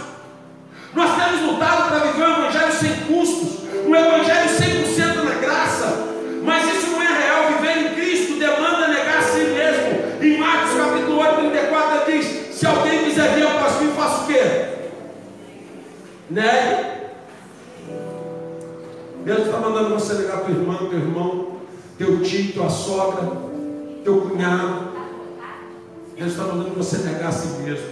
Nós 0.95 1.11
temos 1.15 1.43
lutado 1.43 1.89
para 1.91 1.99
viver 1.99 2.25
um 2.25 2.39
evangelho 2.39 2.73
sem 2.73 2.95
custos, 3.07 3.65
um 3.87 3.95
evangelho 3.95 4.49
100% 4.49 5.25
na 5.25 5.35
graça. 5.35 6.09
Mas 6.43 6.65
isso 6.75 6.87
não 6.91 7.03
é 7.03 7.07
real. 7.07 7.53
Viver 7.53 7.79
em 7.79 7.95
Cristo 7.95 8.39
demanda 8.39 8.89
negar 8.89 9.19
a 9.19 9.23
si 9.23 9.41
mesmo. 9.41 10.23
Em 10.23 10.39
Marcos 10.39 10.73
capítulo 10.73 11.19
8, 11.19 11.35
34 11.51 12.13
diz: 12.13 12.57
Se 12.57 12.67
alguém 12.67 13.05
quiser 13.05 13.35
vir 13.35 13.47
após 13.47 13.79
mim, 13.79 13.93
faça 13.95 14.25
o 14.25 14.27
quê? 14.27 14.43
Negue. 16.31 16.82
Deus 19.35 19.47
está 19.47 19.59
mandando 19.59 19.95
você 19.95 20.13
negar 20.15 20.45
teu 20.45 20.55
irmão, 20.55 20.89
teu 20.91 20.99
irmão, 20.99 21.57
teu 21.97 22.23
tio, 22.23 22.53
tua 22.53 22.69
sogra, 22.69 23.33
teu 24.05 24.21
cunhado. 24.21 24.93
Deus 26.15 26.33
está 26.33 26.45
mandando 26.45 26.75
você 26.75 26.99
negar 26.99 27.29
a 27.29 27.33
si 27.33 27.63
mesmo. 27.63 27.87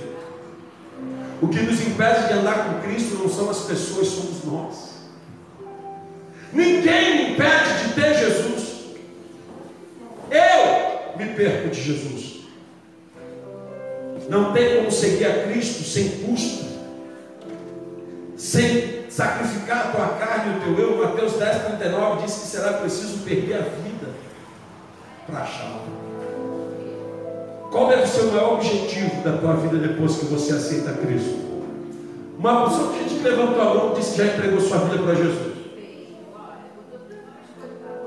O 1.40 1.48
que 1.48 1.60
nos 1.60 1.80
impede 1.80 2.28
de 2.28 2.34
andar 2.34 2.66
com 2.66 2.86
Cristo 2.86 3.16
não 3.16 3.28
são 3.30 3.48
as 3.48 3.60
pessoas, 3.60 4.08
somos 4.08 4.44
nós. 4.44 4.90
Ninguém 6.52 7.14
me 7.14 7.32
impede 7.32 7.88
de 7.88 7.94
ter 7.94 8.14
Jesus. 8.14 8.80
Eu 10.30 11.16
me 11.18 11.32
perco 11.32 11.70
de 11.70 11.82
Jesus. 11.82 12.40
Não 14.28 14.52
tem 14.52 14.76
como 14.76 14.92
seguir 14.92 15.24
a 15.24 15.44
Cristo 15.44 15.84
sem 15.84 16.08
custo, 16.18 16.66
sem 18.36 18.89
sacrificar 19.20 19.88
a 19.88 19.90
tua 19.90 20.06
carne 20.16 20.54
e 20.54 20.56
o 20.56 20.74
teu 20.74 20.84
eu. 20.84 21.04
Mateus 21.04 21.34
10, 21.34 21.64
39 21.64 22.22
diz 22.22 22.34
que 22.34 22.46
será 22.46 22.72
preciso 22.74 23.18
perder 23.18 23.54
a 23.54 23.62
vida 23.62 24.08
para 25.26 25.40
achá-lo. 25.40 26.00
Qual 27.70 27.88
deve 27.88 28.06
ser 28.06 28.22
o 28.22 28.32
maior 28.32 28.54
objetivo 28.54 29.22
da 29.22 29.36
tua 29.36 29.54
vida 29.56 29.76
depois 29.76 30.16
que 30.16 30.24
você 30.24 30.54
aceita 30.54 30.92
Cristo? 30.94 31.38
Uma 32.38 32.64
pessoa 32.64 32.92
que 32.92 32.98
a 33.00 33.02
gente 33.02 33.22
levantou 33.22 33.60
a 33.60 33.74
mão 33.74 33.92
e 33.92 33.96
disse 33.96 34.12
que 34.12 34.18
já 34.18 34.26
entregou 34.32 34.60
sua 34.60 34.78
vida 34.78 35.02
para 35.02 35.14
Jesus. 35.14 35.50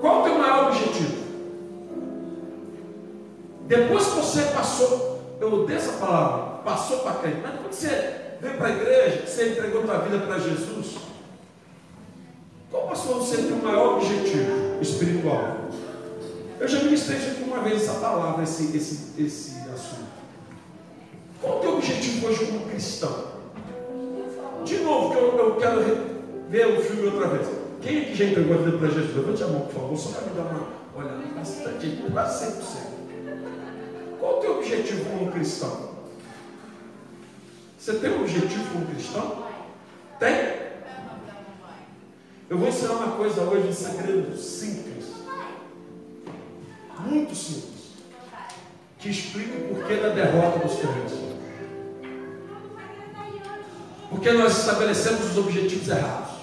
Qual 0.01 0.21
o 0.21 0.23
teu 0.23 0.37
maior 0.37 0.67
objetivo? 0.69 1.23
Depois 3.67 4.05
que 4.05 4.15
você 4.15 4.41
passou, 4.45 5.37
eu 5.39 5.61
odeio 5.61 5.77
essa 5.77 5.93
palavra, 5.93 6.57
passou 6.65 6.99
para 6.99 7.13
crente, 7.13 7.37
mas 7.41 7.53
quando 7.53 7.71
você 7.71 8.22
veio 8.43 8.57
para 8.57 8.67
a 8.67 8.71
igreja, 8.71 9.25
você 9.25 9.51
entregou 9.51 9.83
tua 9.83 9.99
vida 9.99 10.19
para 10.19 10.37
Jesus, 10.37 10.97
qual 12.69 12.87
passou 12.87 13.21
a 13.21 13.25
ser 13.25 13.37
o 13.37 13.63
maior 13.63 13.95
objetivo 13.95 14.81
espiritual? 14.81 15.69
Eu 16.59 16.67
já 16.67 16.83
ministrei 16.83 17.17
aqui 17.17 17.43
uma 17.43 17.61
vez, 17.61 17.83
essa 17.83 17.99
palavra, 17.99 18.43
esse, 18.43 18.75
esse, 18.75 19.21
esse 19.21 19.51
assunto. 19.69 20.11
Qual 21.41 21.53
é 21.53 21.57
o 21.57 21.59
teu 21.61 21.73
objetivo 21.77 22.27
hoje 22.27 22.45
como 22.45 22.69
cristão? 22.69 23.33
De 24.65 24.77
novo, 24.79 25.11
que 25.11 25.17
eu, 25.17 25.37
eu 25.37 25.55
quero 25.55 25.81
ver 26.49 26.67
o 26.67 26.81
filme 26.81 27.07
outra 27.07 27.27
vez. 27.29 27.47
Quem 27.81 28.01
aqui 28.01 28.15
já 28.15 28.25
entregou 28.25 28.55
a 28.55 28.61
vida 28.61 28.77
para 28.77 28.87
Jesus? 28.89 29.15
Levante 29.15 29.43
a 29.43 29.47
mão, 29.47 29.61
por 29.61 29.73
favor, 29.73 29.97
só 29.97 30.09
para 30.11 30.27
me 30.27 30.35
dar 30.35 30.43
uma 30.43 30.67
olhada. 30.95 31.23
Bastante, 31.35 32.03
quase 32.11 32.45
100%. 32.45 32.59
Qual 34.19 34.33
é 34.33 34.37
o 34.37 34.39
teu 34.39 34.57
objetivo 34.57 35.05
como 35.09 35.31
cristão? 35.31 35.92
Você 37.83 37.95
tem 37.95 38.11
um 38.11 38.21
objetivo 38.21 38.63
como 38.71 38.85
cristão? 38.85 39.43
Tem? 40.17 40.31
Eu 42.49 42.57
vou 42.57 42.69
ensinar 42.69 42.93
uma 42.93 43.17
coisa 43.17 43.41
hoje, 43.41 43.67
um 43.67 43.73
segredo 43.73 44.37
simples. 44.37 45.07
Muito 46.99 47.35
simples. 47.35 47.91
Que 48.99 49.09
explica 49.09 49.57
o 49.57 49.75
porquê 49.75 49.97
da 49.97 50.09
derrota 50.13 50.59
dos 50.59 50.77
crentes. 50.77 51.17
Porque 54.09 54.31
nós 54.31 54.59
estabelecemos 54.59 55.31
os 55.31 55.37
objetivos 55.39 55.89
errados. 55.89 56.35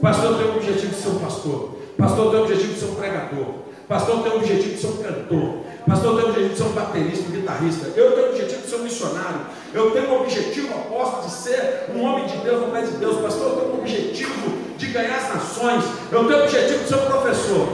Pastor 0.00 0.38
tem 0.38 0.46
o 0.46 0.56
objetivo 0.56 0.94
de 0.94 1.02
ser 1.02 1.08
um 1.08 1.18
pastor. 1.18 1.78
Pastor 1.98 2.30
tem 2.30 2.38
o 2.38 2.44
objetivo 2.44 2.74
de 2.74 2.78
ser 2.78 2.86
um 2.86 2.94
pregador. 2.94 3.54
Pastor 3.88 4.22
tem 4.22 4.32
o 4.32 4.36
objetivo 4.36 4.74
de 4.76 4.80
ser 4.80 4.86
um 4.86 5.02
cantor. 5.02 5.71
Pastor 5.86 6.16
tem 6.16 6.24
o 6.24 6.28
objetivo 6.28 6.52
de 6.52 6.56
ser 6.56 6.64
um 6.64 6.72
baterista, 6.72 7.28
um 7.28 7.32
guitarrista. 7.32 7.86
Eu 7.96 8.12
tenho 8.12 8.26
o 8.26 8.30
objetivo 8.30 8.62
de 8.62 8.68
ser 8.68 8.76
um 8.76 8.82
missionário. 8.84 9.40
Eu 9.74 9.90
tenho 9.90 10.10
o 10.10 10.20
objetivo, 10.20 10.74
aposto, 10.74 11.26
de 11.26 11.32
ser 11.32 11.90
um 11.94 12.02
homem 12.02 12.26
de 12.26 12.36
Deus, 12.38 12.62
um 12.62 12.68
homem 12.68 12.84
de 12.84 12.92
Deus. 12.92 13.20
Pastor, 13.20 13.48
eu 13.48 13.56
tenho 13.56 13.72
o 13.72 13.78
objetivo 13.78 14.58
de 14.76 14.86
ganhar 14.86 15.16
as 15.16 15.28
nações. 15.34 15.84
Eu 16.10 16.24
tenho 16.26 16.40
o 16.40 16.42
objetivo 16.44 16.82
de 16.82 16.88
ser 16.88 16.94
um 16.94 17.06
professor. 17.06 17.68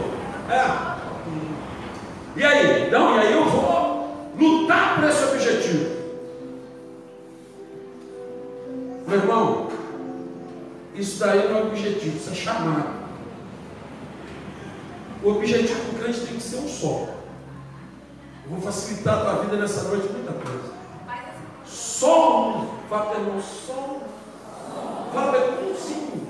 É. 0.51 0.99
E 2.37 2.45
aí? 2.45 2.91
Não, 2.91 3.17
e 3.17 3.19
aí 3.19 3.33
eu 3.33 3.45
vou 3.45 4.33
lutar 4.39 4.97
por 4.97 5.09
esse 5.09 5.25
objetivo. 5.25 5.99
Meu 9.07 9.19
irmão, 9.19 9.69
isso 10.95 11.19
daí 11.19 11.49
não 11.49 11.59
é 11.59 11.63
objetivo, 11.63 12.17
isso 12.17 12.31
é 12.31 12.35
chamado. 12.35 12.99
O 15.23 15.31
objetivo 15.31 15.81
do 15.81 15.99
crente 15.99 16.21
tem 16.21 16.37
que 16.37 16.43
ser 16.43 16.57
um 16.57 16.69
só. 16.69 17.18
Eu 18.49 18.57
vou 18.57 18.63
facilitar 18.63 19.19
a 19.19 19.21
tua 19.21 19.45
vida 19.45 19.57
nessa 19.57 19.83
noite 19.83 20.09
muita 20.11 20.33
coisa. 20.33 20.73
Só 21.67 22.49
um. 22.49 22.69
Fala 22.89 23.07
para 23.11 23.21
irmão, 23.21 23.43
só 23.43 23.73
um. 23.75 25.11
Para 25.13 25.39
ele, 25.39 25.71
umzinho. 25.71 26.29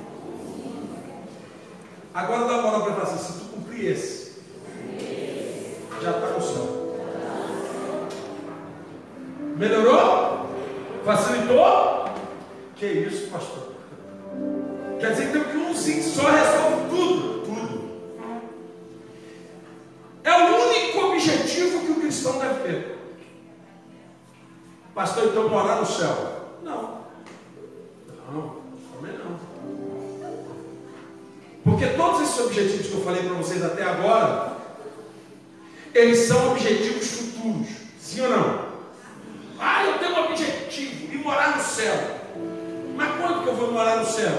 Agora 2.12 2.44
dá 2.46 2.54
uma 2.54 2.62
bola 2.62 2.84
para 2.84 2.94
falar 2.94 3.02
assim, 3.04 3.32
se 3.32 3.38
tu 3.38 3.44
cumprir 3.50 3.92
esse, 3.92 4.32
já 6.02 6.10
está 6.10 6.26
no 6.30 6.42
céu. 6.42 6.96
Melhorou? 9.56 10.48
Facilitou? 11.04 12.04
Que 12.74 12.86
isso, 12.86 13.30
pastor? 13.30 13.74
Quer 14.98 15.12
dizer 15.12 15.28
então 15.28 15.44
que 15.44 15.56
um 15.56 15.72
sim 15.72 16.02
só 16.02 16.22
resolve. 16.22 16.88
Tudo. 16.88 17.38
É 20.24 20.32
o 20.32 20.66
único 20.66 21.06
objetivo 21.06 21.80
que 21.80 21.92
o 21.92 21.97
cristão 22.08 22.38
deve 22.38 22.60
ter. 22.62 22.98
Pastor, 24.94 25.26
então 25.26 25.48
morar 25.48 25.76
no 25.76 25.86
céu. 25.86 26.56
Não. 26.62 27.02
Não, 28.32 28.56
também 28.94 29.16
não. 29.18 29.38
Porque 31.62 31.86
todos 31.88 32.22
esses 32.22 32.40
objetivos 32.40 32.86
que 32.86 32.94
eu 32.94 33.02
falei 33.02 33.22
para 33.24 33.34
vocês 33.34 33.62
até 33.62 33.82
agora, 33.82 34.56
eles 35.94 36.20
são 36.20 36.52
objetivos 36.52 37.06
futuros. 37.08 37.68
Sim 38.00 38.22
ou 38.22 38.30
não? 38.30 38.68
Ah, 39.58 39.84
eu 39.84 39.98
tenho 39.98 40.14
um 40.14 40.30
objetivo, 40.30 41.12
e 41.12 41.18
morar 41.18 41.58
no 41.58 41.62
céu. 41.62 41.94
Mas 42.96 43.16
quando 43.16 43.42
que 43.42 43.48
eu 43.48 43.54
vou 43.54 43.72
morar 43.72 43.98
no 43.98 44.06
céu? 44.06 44.32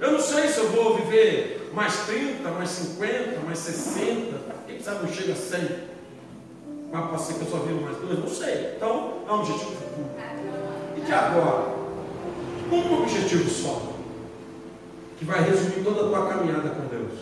Eu 0.00 0.12
não 0.12 0.20
sei 0.20 0.48
se 0.48 0.58
eu 0.58 0.68
vou 0.70 0.96
viver 0.96 1.70
mais 1.72 1.96
30, 2.06 2.50
mais 2.50 2.70
50, 2.70 3.40
mais 3.46 3.58
60. 3.58 4.36
Quem 4.66 4.80
sabe 4.80 5.06
não 5.06 5.12
chega 5.12 5.32
a 5.32 5.36
100. 5.36 5.91
Mas 6.92 7.08
pode 7.08 7.22
ser 7.22 7.34
que 7.34 7.40
eu 7.40 7.50
só 7.50 7.56
viva 7.60 7.80
mais 7.80 7.96
dois, 7.96 8.18
não 8.18 8.28
sei. 8.28 8.74
Então, 8.76 9.22
é 9.26 9.32
um 9.32 9.40
objetivo 9.40 9.70
futuro. 9.70 10.10
E 10.94 11.00
de 11.00 11.12
agora? 11.12 11.74
Um 12.70 13.02
objetivo 13.02 13.48
só. 13.48 13.92
Que 15.18 15.24
vai 15.24 15.42
resumir 15.42 15.82
toda 15.82 16.02
a 16.02 16.08
tua 16.08 16.28
caminhada 16.28 16.68
com 16.68 16.86
Deus. 16.88 17.12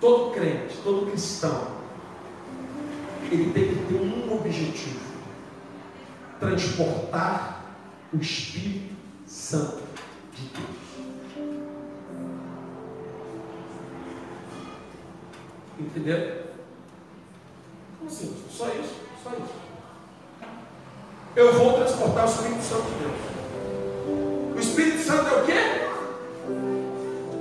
Todo 0.00 0.32
crente, 0.32 0.76
todo 0.84 1.10
cristão, 1.10 1.68
ele 3.28 3.52
tem 3.52 3.68
que 3.68 3.86
ter 3.86 3.94
um 3.94 4.36
objetivo: 4.36 5.00
transportar 6.38 7.64
o 8.12 8.18
Espírito 8.18 8.94
Santo 9.26 9.82
de 10.34 10.42
Deus. 10.48 10.76
Entenderam? 15.80 16.45
Assim? 18.06 18.36
Só 18.50 18.66
isso? 18.68 18.94
Só 19.22 19.30
isso. 19.30 19.54
Eu 21.34 21.52
vou 21.52 21.74
transportar 21.74 22.24
o 22.24 22.30
Espírito 22.30 22.62
Santo 22.62 22.82
de 22.82 22.94
Deus. 23.04 24.54
O 24.54 24.58
Espírito 24.58 25.02
Santo 25.02 25.28
é 25.28 25.42
o 25.42 25.44
quê? 25.44 25.86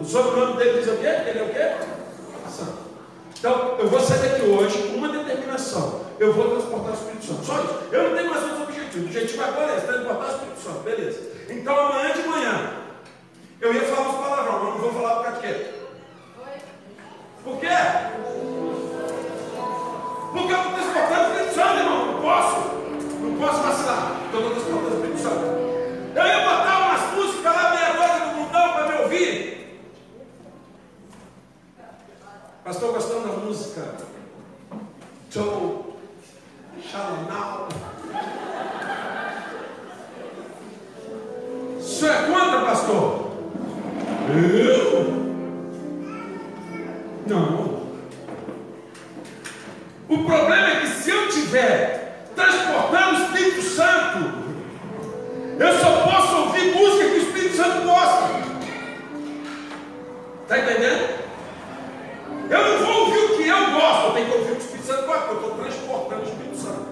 O 0.01 0.03
sobrenome 0.03 0.57
dele 0.57 0.79
diz 0.79 0.87
o 0.91 0.97
quê? 0.97 1.07
Ele 1.07 1.39
é 1.39 1.43
o 1.43 1.49
quê? 1.49 1.85
Santo. 2.49 2.77
Então, 3.37 3.77
eu 3.77 3.87
vou 3.87 3.99
sair 3.99 4.29
daqui 4.29 4.41
hoje 4.41 4.89
com 4.89 4.97
uma 4.97 5.09
determinação. 5.09 6.01
Eu 6.19 6.33
vou 6.33 6.49
transportar 6.49 6.91
o 6.91 6.95
Espírito 6.95 7.25
Santo. 7.25 7.45
Só 7.45 7.63
isso. 7.63 7.79
Eu 7.91 8.09
não 8.09 8.17
tenho 8.17 8.29
mais 8.29 8.43
outros 8.43 8.61
objetivos. 8.61 9.03
O 9.03 9.05
objetivo 9.05 9.43
agora 9.43 9.71
é 9.71 9.79
transportar 9.79 10.27
o 10.27 10.31
Espírito 10.31 10.59
Santo. 10.61 10.79
Beleza. 10.83 11.21
Então, 11.49 11.77
amanhã 11.77 12.13
de 12.13 12.27
manhã, 12.27 12.73
eu 13.61 13.73
ia 13.73 13.81
falar 13.81 14.09
uns 14.09 14.15
palavrões, 14.15 14.63
mas 14.63 14.73
não 14.73 14.79
vou 14.79 14.93
falar 14.93 15.15
por 15.15 15.23
causa 15.25 15.41
de 15.41 15.47
quê? 15.47 15.71
Por 17.43 17.59
quê? 17.59 17.67
Porque 20.35 20.51
eu 20.51 20.57
estou 20.57 20.73
transportando 20.73 21.23
o 21.23 21.31
Espírito 21.31 21.55
Santo, 21.55 21.79
irmão. 21.79 22.05
Não 22.11 22.21
posso. 22.21 22.59
Não 23.21 23.37
posso 23.37 23.63
vacilar. 23.63 24.11
Então, 24.27 24.41
eu 24.41 24.47
estou 24.47 24.63
transportando 24.63 24.93
o 24.93 24.99
Espírito 24.99 25.19
Santo. 25.21 25.45
Eu 26.13 26.25
ia 26.25 26.39
botar 26.41 26.77
umas 26.79 27.13
músicas 27.13 27.55
lá 27.55 27.69
meia 27.69 28.01
hora 28.01 28.19
do 28.19 28.35
mundão 28.35 28.73
para 28.73 28.87
me 28.87 29.03
ouvir. 29.03 29.79
Pastor, 32.65 32.93
gostando 32.93 33.27
da 33.29 33.45
música? 33.45 33.95
Joe 35.31 35.85
Shalom. 36.83 37.67
Isso 41.79 42.05
é 42.07 42.25
contra, 42.25 42.61
pastor? 42.61 43.31
Eu? 44.29 45.05
Não. 47.27 47.64
O 50.15 50.23
problema 50.23 50.69
é 50.69 50.79
que 50.79 50.87
se 50.87 51.09
eu 51.09 51.27
tiver 51.27 52.25
transportando 52.33 53.19
o 53.19 53.25
Espírito 53.25 53.61
Santo, 53.63 54.33
eu 55.59 55.79
só 55.79 56.03
posso 56.03 56.37
ouvir 56.37 56.73
música 56.73 57.03
que 57.03 57.15
o 57.15 57.17
Espírito 57.17 57.57
Santo 57.57 57.85
gosta. 57.85 58.29
Está 60.43 60.59
entendendo? 60.59 61.25
Eu 62.49 62.63
não 62.63 62.85
vou 62.85 62.99
ouvir 63.01 63.17
o 63.17 63.37
que 63.37 63.45
eu 63.45 63.71
gosto, 63.71 64.05
eu 64.05 64.13
tenho 64.13 64.25
que 64.25 64.37
ouvir 64.37 64.51
o 64.51 64.55
que 64.55 64.61
o 64.61 64.65
Espírito 64.65 64.87
Santo 64.87 65.05
gosta, 65.05 65.21
porque 65.25 65.35
eu 65.35 65.49
estou 65.49 65.65
transportando 65.65 66.21
o 66.21 66.25
Espírito 66.25 66.57
Santo. 66.57 66.85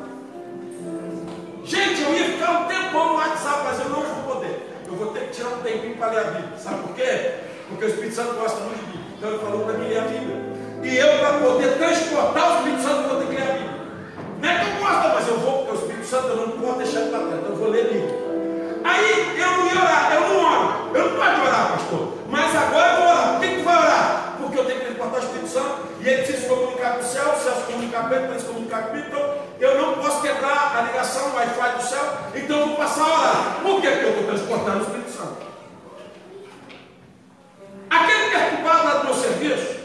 Gente, 1.63 2.01
eu 2.01 2.13
ia 2.13 2.25
ficar 2.25 2.51
um 2.59 2.65
tempão 2.65 3.07
no 3.07 3.13
WhatsApp, 3.15 3.61
mas 3.63 3.79
eu 3.79 3.89
não 3.89 4.01
vou 4.01 4.35
poder. 4.35 4.69
Eu 4.85 4.95
vou 4.95 5.07
ter 5.13 5.27
que 5.27 5.33
tirar 5.33 5.49
um 5.49 5.61
tempinho 5.61 5.95
para 5.95 6.11
ler 6.11 6.19
a 6.19 6.23
Bíblia. 6.23 6.57
Sabe 6.57 6.81
por 6.81 6.93
quê? 6.93 7.35
Porque 7.69 7.85
o 7.85 7.87
Espírito 7.87 8.15
Santo 8.15 8.33
gosta 8.33 8.59
muito 8.59 8.79
de 8.79 8.85
Bíblia. 8.85 9.15
Então 9.17 9.29
ele 9.29 9.39
falou 9.39 9.63
para 9.63 9.73
mim 9.75 9.87
ler 9.87 9.99
a 9.99 10.01
Bíblia. 10.01 10.62
E 10.83 10.97
eu, 10.97 11.19
para 11.19 11.39
poder 11.39 11.77
transportar 11.77 12.51
o 12.51 12.57
Espírito 12.57 12.83
Santo, 12.83 13.09
vou 13.09 13.19
ter 13.19 13.27
que 13.27 13.35
ler 13.35 13.41
a 13.41 13.53
Bíblia. 13.53 13.73
Não 14.41 14.49
é 14.49 14.59
que 14.59 14.69
eu 14.69 14.75
gosto, 14.83 15.09
mas 15.15 15.27
eu 15.27 15.37
vou, 15.39 15.57
porque 15.59 15.71
o 15.71 15.79
Espírito 15.79 16.05
Santo 16.05 16.27
eu 16.27 16.35
não 16.35 16.49
posso 16.59 16.77
deixar 16.79 16.99
ele 16.99 17.09
para 17.09 17.19
trás, 17.19 17.39
então 17.39 17.51
eu 17.51 17.55
vou 17.55 17.69
ler 17.69 17.83
Bíblia. 17.85 18.33
Aí 18.83 19.39
eu 19.39 19.51
não 19.51 19.65
ia 19.65 19.81
orar, 19.81 20.13
eu 20.13 20.21
não 20.21 20.45
oro. 20.45 20.91
Eu 20.93 21.09
não 21.09 21.15
posso 21.15 21.41
orar, 21.41 21.71
pastor. 21.71 22.13
Mas 22.29 22.55
agora 22.55 22.89
eu 22.89 22.95
vou 22.97 23.07
orar. 23.07 23.31
Por 23.31 23.39
que, 23.39 23.47
que 23.47 23.57
tu 23.57 23.63
vai 23.63 23.77
orar? 23.77 24.35
Porque 24.41 24.59
eu 24.59 24.65
tenho 24.65 24.79
que 24.79 24.85
transportar 24.85 25.19
o 25.19 25.23
Espírito 25.23 25.47
Santo 25.47 25.93
e 26.01 26.07
ele 26.09 26.17
precisa 26.17 26.41
se 26.41 26.47
comunicar 26.49 26.93
com 26.95 26.99
o 26.99 27.03
céu, 27.03 27.23
o 27.31 27.39
céu 27.39 27.55
se 27.55 27.71
comunicar 27.71 28.09
com 28.09 28.15
ele, 28.15 28.27
para 28.27 28.39
se 28.39 28.45
comunicar 28.45 28.81
comigo. 28.83 29.07
Então 29.07 29.43
eu 29.59 29.81
não 29.81 29.93
posso 29.93 30.21
quebrar 30.21 30.75
a 30.77 30.81
ligação, 30.81 31.29
o 31.29 31.35
Wi-Fi 31.35 31.69
do 31.77 31.83
céu, 31.83 32.17
então 32.35 32.59
eu 32.59 32.67
vou 32.67 32.75
passar 32.75 33.03
a 33.03 33.07
orar. 33.07 33.59
Por 33.63 33.81
quê? 33.81 33.87
Porque 33.87 34.05
eu 34.05 34.09
estou 34.09 34.25
transportando 34.25 34.79
o 34.79 34.81
Espírito 34.81 35.11
Santo. 35.11 35.37
Aquele 37.89 38.31
perturbado 38.31 38.83
lá 38.83 38.93
do 38.95 39.05
meu 39.05 39.13
serviço, 39.13 39.79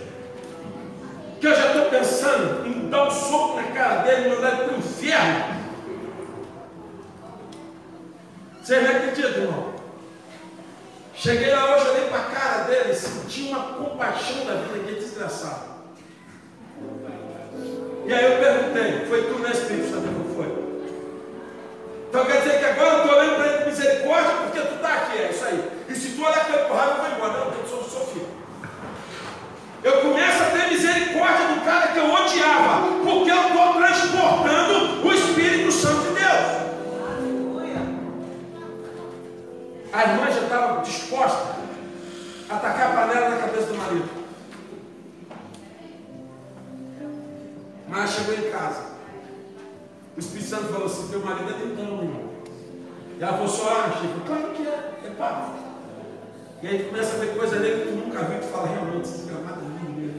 que 1.40 1.46
eu 1.46 1.54
já 1.54 1.66
estou 1.68 1.86
pensando 1.86 2.66
em 2.66 2.88
dar 2.88 3.08
um 3.08 3.10
soco 3.10 3.56
na 3.56 3.68
cara 3.68 4.02
dele 4.02 4.28
e 4.28 4.34
mandar 4.34 4.52
ele 4.52 4.64
para 4.64 4.74
o 4.74 4.78
inferno. 4.78 5.58
Você 8.62 8.80
não 8.80 8.90
acredita, 8.90 9.28
irmão? 9.28 9.74
Cheguei 11.14 11.52
lá 11.52 11.74
hoje, 11.74 11.88
olhei 11.88 12.08
para 12.08 12.18
a 12.18 12.24
cara 12.24 12.62
dele, 12.64 12.94
senti 12.94 13.48
uma 13.48 13.72
compaixão 13.74 14.44
da 14.46 14.54
vida, 14.54 14.84
que 14.84 15.00
desgraçado. 15.00 15.78
E 18.06 18.12
aí 18.12 18.24
eu 18.24 18.38
perguntei, 18.38 19.06
foi 19.06 19.22
tu, 19.24 19.38
né, 19.40 19.50
Espírito 19.50 19.90
Santo, 19.90 20.08
que 20.08 20.34
foi? 20.34 20.68
Então 22.08 22.24
quer 22.24 22.42
dizer 22.42 22.58
que 22.58 22.64
agora 22.64 22.88
eu 22.88 23.00
estou 23.00 23.18
olhando 23.18 23.36
para 23.36 23.46
ele 23.46 23.58
com 23.58 23.70
misericórdia 23.70 24.36
porque 24.44 24.60
tu 24.60 24.74
está 24.74 24.94
aqui, 24.94 25.18
é 25.18 25.30
isso 25.30 25.44
aí. 25.44 25.70
E 25.88 25.94
se 25.94 26.10
tu 26.10 26.24
olhar 26.24 26.46
com 26.46 26.52
ele 26.52 26.64
por 26.64 26.76
raiva, 26.76 26.92
eu 26.92 27.02
vou 27.02 27.16
embora. 27.16 27.44
Não, 27.44 27.58
eu 27.58 27.66
sou, 27.68 27.84
sou 27.84 28.06
filho. 28.06 28.37
Eu 29.82 30.02
começo 30.02 30.42
a 30.42 30.46
ter 30.46 30.68
misericórdia 30.70 31.54
do 31.54 31.64
cara 31.64 31.88
que 31.88 31.98
eu 31.98 32.12
odiava, 32.12 32.88
porque 33.04 33.30
eu 33.30 33.48
estou 33.48 33.74
transportando 33.74 35.06
o 35.06 35.12
Espírito 35.12 35.70
Santo 35.70 36.08
de 36.08 36.14
Deus. 36.14 36.68
A 39.92 40.02
irmã 40.02 40.30
já 40.32 40.42
estava 40.42 40.82
disposta 40.82 41.56
a 42.50 42.56
atacar 42.56 42.90
a 42.90 43.06
panela 43.06 43.30
na 43.30 43.36
cabeça 43.36 43.66
do 43.66 43.74
marido. 43.78 44.08
Mas 47.88 48.10
chegou 48.10 48.34
em 48.34 48.50
casa. 48.50 48.82
O 50.16 50.20
Espírito 50.20 50.50
Santo 50.50 50.72
falou 50.72 50.86
assim: 50.86 51.08
Teu 51.08 51.24
marido 51.24 51.50
é 51.50 51.52
tentando, 51.52 52.02
irmão. 52.02 52.30
E 53.18 53.22
ela 53.22 53.32
falou: 53.32 53.48
Só? 53.48 53.70
Eu 53.70 53.92
falei: 53.92 54.10
Claro 54.26 54.50
que 54.54 54.66
é, 54.66 54.92
é 55.06 55.10
papo. 55.16 55.67
E 56.60 56.66
aí 56.66 56.82
começa 56.90 57.14
a 57.14 57.18
ver 57.20 57.36
coisa 57.36 57.60
nele 57.60 57.82
que 57.82 57.88
tu 57.88 57.94
nunca 57.94 58.24
viu, 58.24 58.40
tu 58.40 58.46
fala: 58.48 58.66
Realmente, 58.66 59.08
esse 59.08 59.26
gramado 59.28 59.60
é 59.60 59.78
lindo. 59.78 60.18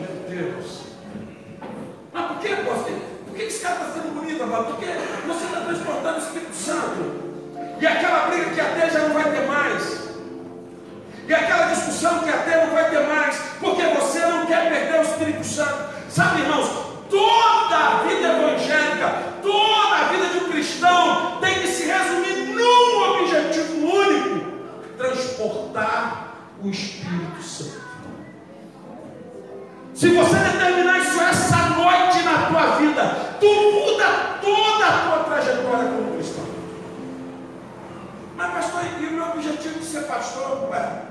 Meu 0.00 0.52
Deus. 0.52 0.82
Mas 2.12 2.26
por 2.26 2.38
que, 2.40 2.48
pastor? 2.56 2.98
Por 3.24 3.36
que 3.36 3.42
esse 3.42 3.60
cara 3.62 3.74
está 3.74 3.86
sendo 3.92 4.14
bonito, 4.18 4.42
amado? 4.42 4.64
Porque 4.64 4.86
você 4.86 5.44
está 5.44 5.60
transportando 5.60 6.16
o 6.16 6.22
Espírito 6.22 6.56
Santo. 6.56 7.24
E 7.80 7.86
aquela 7.86 8.26
briga 8.26 8.50
que 8.50 8.60
até 8.60 8.90
já 8.90 8.98
não 8.98 9.14
vai 9.14 9.30
ter 9.30 9.46
mais. 9.46 10.08
E 11.28 11.32
aquela 11.34 11.66
discussão 11.66 12.18
que 12.18 12.30
até 12.30 12.66
não 12.66 12.74
vai 12.74 12.90
ter 12.90 13.06
mais. 13.06 13.36
Porque 13.60 13.82
você 13.82 14.18
não 14.26 14.46
quer 14.46 14.68
perder 14.68 14.98
o 14.98 15.02
Espírito 15.02 15.44
Santo. 15.44 15.94
Sabe, 16.10 16.40
irmãos, 16.40 16.68
toda 17.08 17.76
a 17.76 18.02
vida 18.08 18.28
evangélica, 18.28 19.22
toda 19.40 19.93
pastor, 40.34 40.68
ué, 40.70 41.02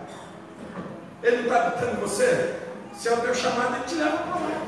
ele 1.24 1.38
não 1.38 1.44
está 1.44 1.68
habitando 1.68 2.02
você? 2.02 2.56
Se 2.94 3.08
é 3.08 3.14
o 3.14 3.18
teu 3.18 3.34
chamado, 3.34 3.76
ele 3.76 3.86
te 3.86 3.96
leva 3.96 4.18
para 4.18 4.36
lá. 4.36 4.62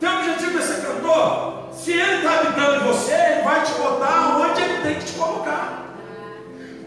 Teu 0.00 0.10
objetivo 0.12 0.58
de 0.58 0.64
ser 0.64 0.86
cantor? 0.86 1.68
Se 1.72 1.92
ele 1.92 2.16
está 2.16 2.40
habitando 2.40 2.84
você, 2.84 3.12
ele 3.12 3.42
vai 3.42 3.62
te 3.62 3.72
botar 3.72 4.38
onde 4.38 4.62
ele 4.62 4.82
tem 4.82 4.94
que 4.96 5.04
te 5.04 5.12
colocar. 5.12 5.84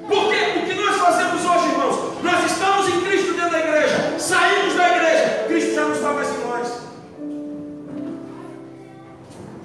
Porque 0.08 0.60
o 0.60 0.66
que 0.66 0.74
nós 0.74 0.98
fazemos 0.98 1.46
hoje, 1.46 1.70
irmãos, 1.70 2.24
nós 2.24 2.52
estamos 2.52 2.90
em 2.90 3.02
Cristo 3.02 3.34
dentro 3.34 3.52
da 3.52 3.60
igreja, 3.60 4.20
saímos 4.20 4.76
da 4.76 4.90
igreja, 4.90 5.46
Cristo 5.48 5.76
já 5.76 5.82
não 5.84 5.94
está 5.94 6.14
mais 6.14 6.30
em 6.30 6.38
nós. 6.40 6.82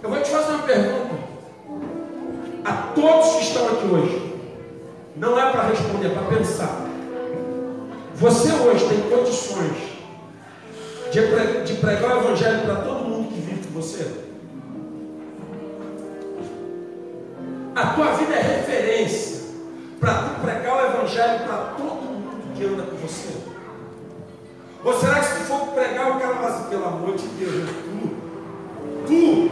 Eu 0.02 0.10
vou 0.10 0.22
te 0.22 0.30
fazer 0.30 0.52
uma 0.52 0.62
pergunta 0.62 1.16
a 2.64 2.72
todos 2.94 3.36
que 3.36 3.42
estão 3.42 3.66
aqui 3.68 3.86
hoje. 3.86 4.25
Não 5.16 5.38
é 5.38 5.50
para 5.50 5.68
responder, 5.68 6.08
é 6.08 6.10
para 6.10 6.36
pensar. 6.36 6.86
Você 8.16 8.52
hoje 8.52 8.86
tem 8.88 9.00
condições 9.10 9.76
de 11.10 11.74
pregar 11.74 12.16
o 12.16 12.20
Evangelho 12.20 12.62
para 12.62 12.76
todo 12.76 13.08
mundo 13.08 13.28
que 13.28 13.40
vive 13.40 13.66
com 13.66 13.80
você? 13.80 14.26
A 17.74 17.86
tua 17.94 18.12
vida 18.12 18.34
é 18.34 18.42
referência 18.42 19.46
para 19.98 20.14
tu 20.14 20.40
pregar 20.40 20.76
o 20.76 20.96
Evangelho 20.96 21.44
para 21.44 21.56
todo 21.76 21.94
mundo 22.02 22.54
que 22.54 22.64
anda 22.64 22.82
com 22.82 22.96
você? 22.96 23.36
Ou 24.84 25.00
será 25.00 25.20
que 25.20 25.26
se 25.26 25.38
tu 25.40 25.44
for 25.44 25.66
pregar, 25.68 26.16
o 26.16 26.20
cara 26.20 26.34
fala 26.34 26.48
assim, 26.48 26.68
pelo 26.68 26.86
amor 26.86 27.16
de 27.16 27.26
Deus, 27.26 27.54
é 27.54 27.72
tu, 27.82 28.16
tu, 29.06 29.50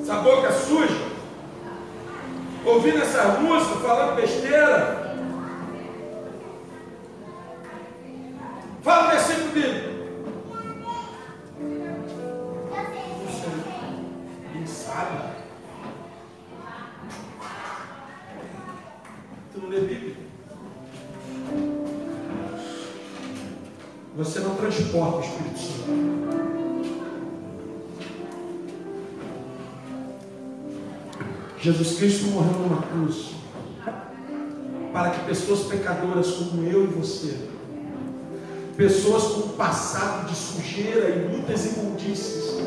essa 0.00 0.14
boca 0.16 0.48
é 0.48 0.52
suja, 0.52 1.11
ouvindo 2.64 2.98
essa 2.98 3.24
música, 3.40 3.76
falando 3.80 4.16
besteira, 4.16 5.16
fala 8.82 9.06
o 9.06 9.10
versículo 9.10 9.52
dele. 9.52 9.92
lê 19.72 19.80
Bíblia. 19.80 20.16
Você 24.16 24.40
não 24.40 24.54
transporta 24.54 25.16
o 25.16 25.20
Espírito 25.20 25.58
Santo. 25.58 26.41
Jesus 31.62 31.96
Cristo 31.96 32.26
morreu 32.26 32.58
numa 32.58 32.82
cruz 32.82 33.30
para 34.92 35.10
que 35.10 35.24
pessoas 35.26 35.60
pecadoras 35.60 36.32
como 36.32 36.68
eu 36.68 36.82
e 36.82 36.86
você, 36.88 37.36
pessoas 38.76 39.22
com 39.34 39.48
passado 39.50 40.28
de 40.28 40.34
sujeira 40.34 41.08
e 41.10 41.28
muitas 41.28 41.64
imundícias, 41.66 42.60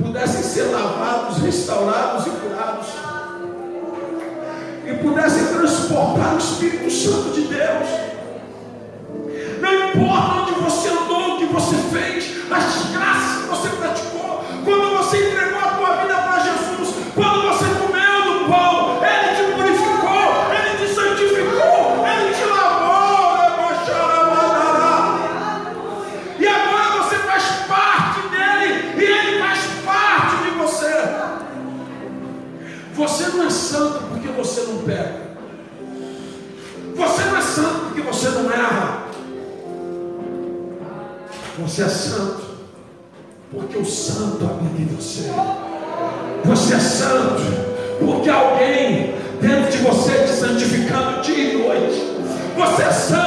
pudessem 0.00 0.42
ser 0.42 0.70
lavados, 0.70 1.38
restaurados 1.38 2.28
e 2.28 2.30
curados 2.30 2.86
e 4.86 4.94
pudessem 5.02 5.46
transportar 5.48 6.36
o 6.36 6.38
Espírito 6.38 6.88
Santo 6.92 7.32
de 7.32 7.48
Deus. 7.48 8.05
É 46.76 46.80
santo 46.80 47.42
porque 47.98 48.28
alguém 48.28 49.14
dentro 49.40 49.70
de 49.70 49.78
você 49.78 50.12
te 50.24 50.30
santificando 50.30 51.22
dia 51.22 51.54
e 51.54 51.56
noite. 51.56 52.02
Você 52.56 52.82
é 52.82 52.92
santo 52.92 53.25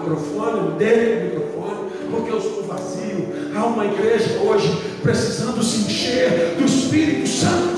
microfone, 0.00 0.78
dei 0.78 1.16
o 1.16 1.24
microfone, 1.24 1.90
porque 2.10 2.30
eu 2.30 2.38
estou 2.38 2.64
vazio. 2.64 3.28
Há 3.54 3.66
uma 3.66 3.84
igreja 3.84 4.40
hoje 4.40 4.68
precisando 5.02 5.62
se 5.62 5.80
encher 5.82 6.56
do 6.58 6.64
Espírito 6.64 7.28
Santo 7.28 7.69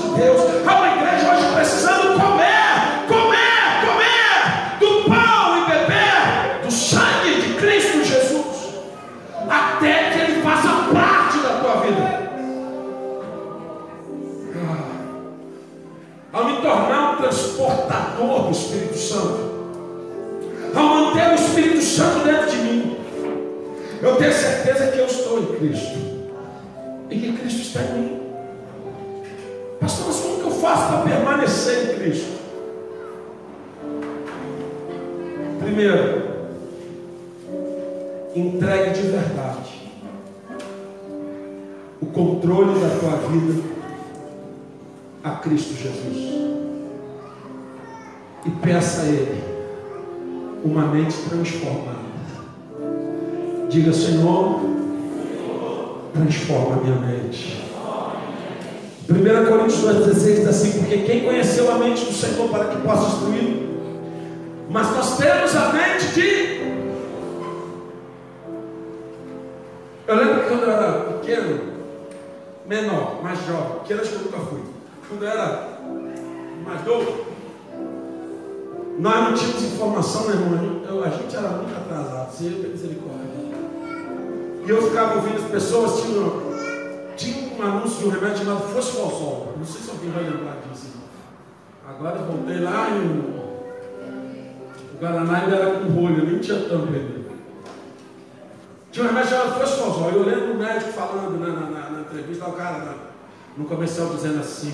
Diga, 53.73 53.91
Senhor, 53.91 54.59
transforma 56.13 56.75
a 56.75 56.79
minha 56.83 56.95
mente. 56.95 57.59
1 59.09 59.45
Coríntios 59.49 59.81
2,16 59.81 60.13
diz 60.13 60.47
assim: 60.47 60.71
Porque 60.73 60.97
quem 60.99 61.23
conheceu 61.23 61.71
a 61.71 61.79
mente 61.79 62.05
do 62.05 62.13
Senhor 62.13 62.49
para 62.49 62.65
que 62.65 62.81
possa 62.83 63.15
instruí 63.15 63.79
Mas 64.69 64.91
nós 64.91 65.17
temos 65.17 65.55
a 65.55 65.73
mente 65.73 66.05
de. 66.13 66.63
Eu 70.07 70.15
lembro 70.17 70.41
que 70.41 70.49
quando 70.49 70.61
eu 70.61 70.71
era 70.71 70.91
pequeno, 71.13 71.61
menor, 72.67 73.23
mais 73.23 73.39
jovem, 73.47 73.79
pequeno 73.79 74.01
acho 74.01 74.09
que 74.11 74.15
eu 74.17 74.21
nunca 74.21 74.37
fui. 74.51 74.61
Quando 75.09 75.23
eu 75.23 75.31
era 75.31 75.79
mais 76.63 76.85
novo, 76.85 77.25
nós 78.99 79.15
não 79.15 79.33
tínhamos 79.33 79.63
informação, 79.63 80.27
meu 80.27 80.35
irmão. 80.35 81.03
a 81.03 81.09
gente 81.09 81.35
era 81.35 81.49
muito 81.49 81.75
atrasado, 81.75 82.37
Senhor, 82.37 82.61
tem 82.61 82.69
misericórdia. 82.69 83.42
E 84.65 84.69
eu 84.69 84.81
ficava 84.81 85.15
ouvindo 85.15 85.43
as 85.43 85.51
pessoas, 85.51 86.03
tinha, 86.03 86.23
tinha 87.17 87.53
um 87.57 87.61
anúncio 87.61 87.99
de 87.99 88.05
um 88.05 88.09
remédio 88.09 88.45
chamado 88.45 88.73
Fosfosol. 88.73 89.55
Não 89.57 89.65
sei 89.65 89.81
se 89.81 89.91
alguém 89.91 90.11
vai 90.11 90.23
lembrar 90.23 90.57
disso. 90.61 90.93
Agora 91.85 92.19
eu 92.19 92.25
voltei 92.25 92.59
lá 92.59 92.87
e 92.89 92.93
o, 92.93 93.33
o 94.93 94.97
Guaraná 94.99 95.39
ainda 95.39 95.55
era 95.57 95.79
com 95.79 95.89
rolha, 95.89 96.23
nem 96.23 96.39
tinha 96.39 96.59
tampa 96.61 96.93
ainda. 96.93 97.23
Tinha 98.89 99.05
um 99.05 99.09
remédio 99.09 99.29
chamado 99.31 99.59
Fosfosol. 99.59 100.11
Eu 100.11 100.23
lembro 100.23 100.53
o 100.53 100.57
médico 100.57 100.93
falando 100.93 101.37
na, 101.39 101.47
na, 101.47 101.89
na, 101.89 102.01
entrevista, 102.01 102.47
o 102.47 102.53
cara 102.53 102.95
no 103.57 103.65
comercial 103.65 104.07
dizendo 104.15 104.39
assim: 104.39 104.73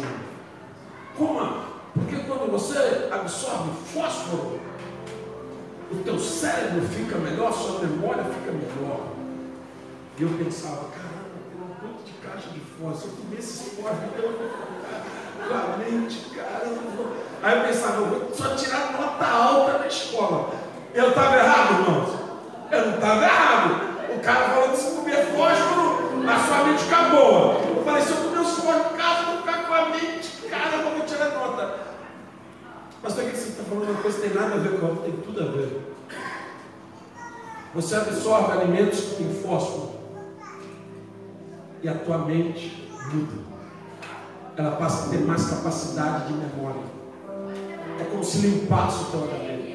Coma, 1.17 1.63
porque 1.95 2.15
quando 2.27 2.51
você 2.51 3.09
absorve 3.11 3.71
fósforo, 3.91 4.59
o 5.91 5.95
teu 6.03 6.19
cérebro 6.19 6.81
fica 6.89 7.17
melhor, 7.17 7.51
sua 7.51 7.79
memória 7.79 8.23
fica 8.23 8.51
melhor. 8.51 9.08
E 10.19 10.21
eu 10.21 10.29
pensava, 10.31 10.89
caramba, 10.91 11.39
tem 11.47 11.61
um 11.61 11.73
tanto 11.79 12.03
de 12.03 12.11
caixa 12.19 12.49
de 12.49 12.59
fósforo, 12.59 12.97
se 12.97 13.07
eu 13.07 13.23
comer 13.23 13.39
esses 13.39 13.61
fósforos, 13.71 14.17
eu 14.17 14.31
vou 14.33 14.49
ficar 15.47 15.77
mente, 15.77 16.35
caramba. 16.35 17.15
Aí 17.41 17.57
eu 17.57 17.65
pensava, 17.65 18.01
eu 18.01 18.05
vou 18.07 18.35
só 18.35 18.53
tirar 18.53 18.91
nota 18.99 19.25
alta 19.25 19.77
na 19.77 19.87
escola. 19.87 20.53
Eu 20.93 21.07
estava 21.07 21.37
errado, 21.37 21.71
irmãos? 21.71 22.19
Eu 22.69 22.85
não 22.87 22.95
estava 22.95 23.23
errado. 23.23 23.89
O 24.13 24.19
cara 24.19 24.67
que 24.67 24.77
se 24.77 24.91
comer 24.91 25.25
fósforo, 25.27 26.29
a 26.29 26.39
sua 26.45 26.63
mente 26.65 26.83
fica 26.83 27.01
boa. 27.03 27.61
Eu 27.61 27.83
falei, 27.85 28.01
se 28.01 28.11
eu 28.11 28.17
comer 28.17 28.39
os 28.39 28.49
fósforos 28.49 28.99
eu 28.99 29.25
vou 29.25 29.37
ficar 29.37 29.67
com 29.67 29.73
a 29.73 29.85
mente, 29.85 30.29
caramba, 30.49 30.89
eu 30.89 30.97
vou 30.97 31.05
tirar 31.05 31.29
nota. 31.29 31.79
Mas 33.01 33.13
o 33.13 33.21
que 33.21 33.37
você 33.37 33.49
está 33.51 33.63
falando 33.63 33.89
uma 33.89 34.01
coisa 34.01 34.19
que 34.19 34.27
tem 34.27 34.37
nada 34.37 34.55
a 34.55 34.57
ver 34.57 34.77
com 34.81 34.85
a 34.85 34.89
outra, 34.89 35.05
tem 35.05 35.15
tudo 35.21 35.41
a 35.41 35.45
ver. 35.45 35.95
Você 37.73 37.95
absorve 37.95 38.51
alimentos 38.51 38.99
que 38.99 39.15
têm 39.15 39.41
fósforo 39.41 39.88
e 41.81 41.89
a 41.89 41.93
tua 41.93 42.19
mente 42.19 42.89
muda. 43.11 43.49
Ela 44.57 44.71
passa 44.71 45.07
a 45.07 45.09
ter 45.09 45.19
mais 45.19 45.49
capacidade 45.49 46.27
de 46.27 46.33
memória. 46.33 46.81
É 47.99 48.03
como 48.05 48.23
se 48.23 48.39
limpasse 48.39 49.03
o 49.03 49.05
teu 49.05 49.23
HD. 49.23 49.69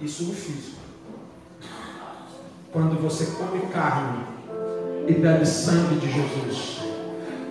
Isso 0.00 0.24
no 0.24 0.34
físico. 0.34 0.76
Quando 2.72 3.00
você 3.00 3.26
come 3.38 3.60
carne 3.72 4.24
e 5.06 5.12
bebe 5.14 5.46
sangue 5.46 5.96
de 5.96 6.12
Jesus, 6.12 6.80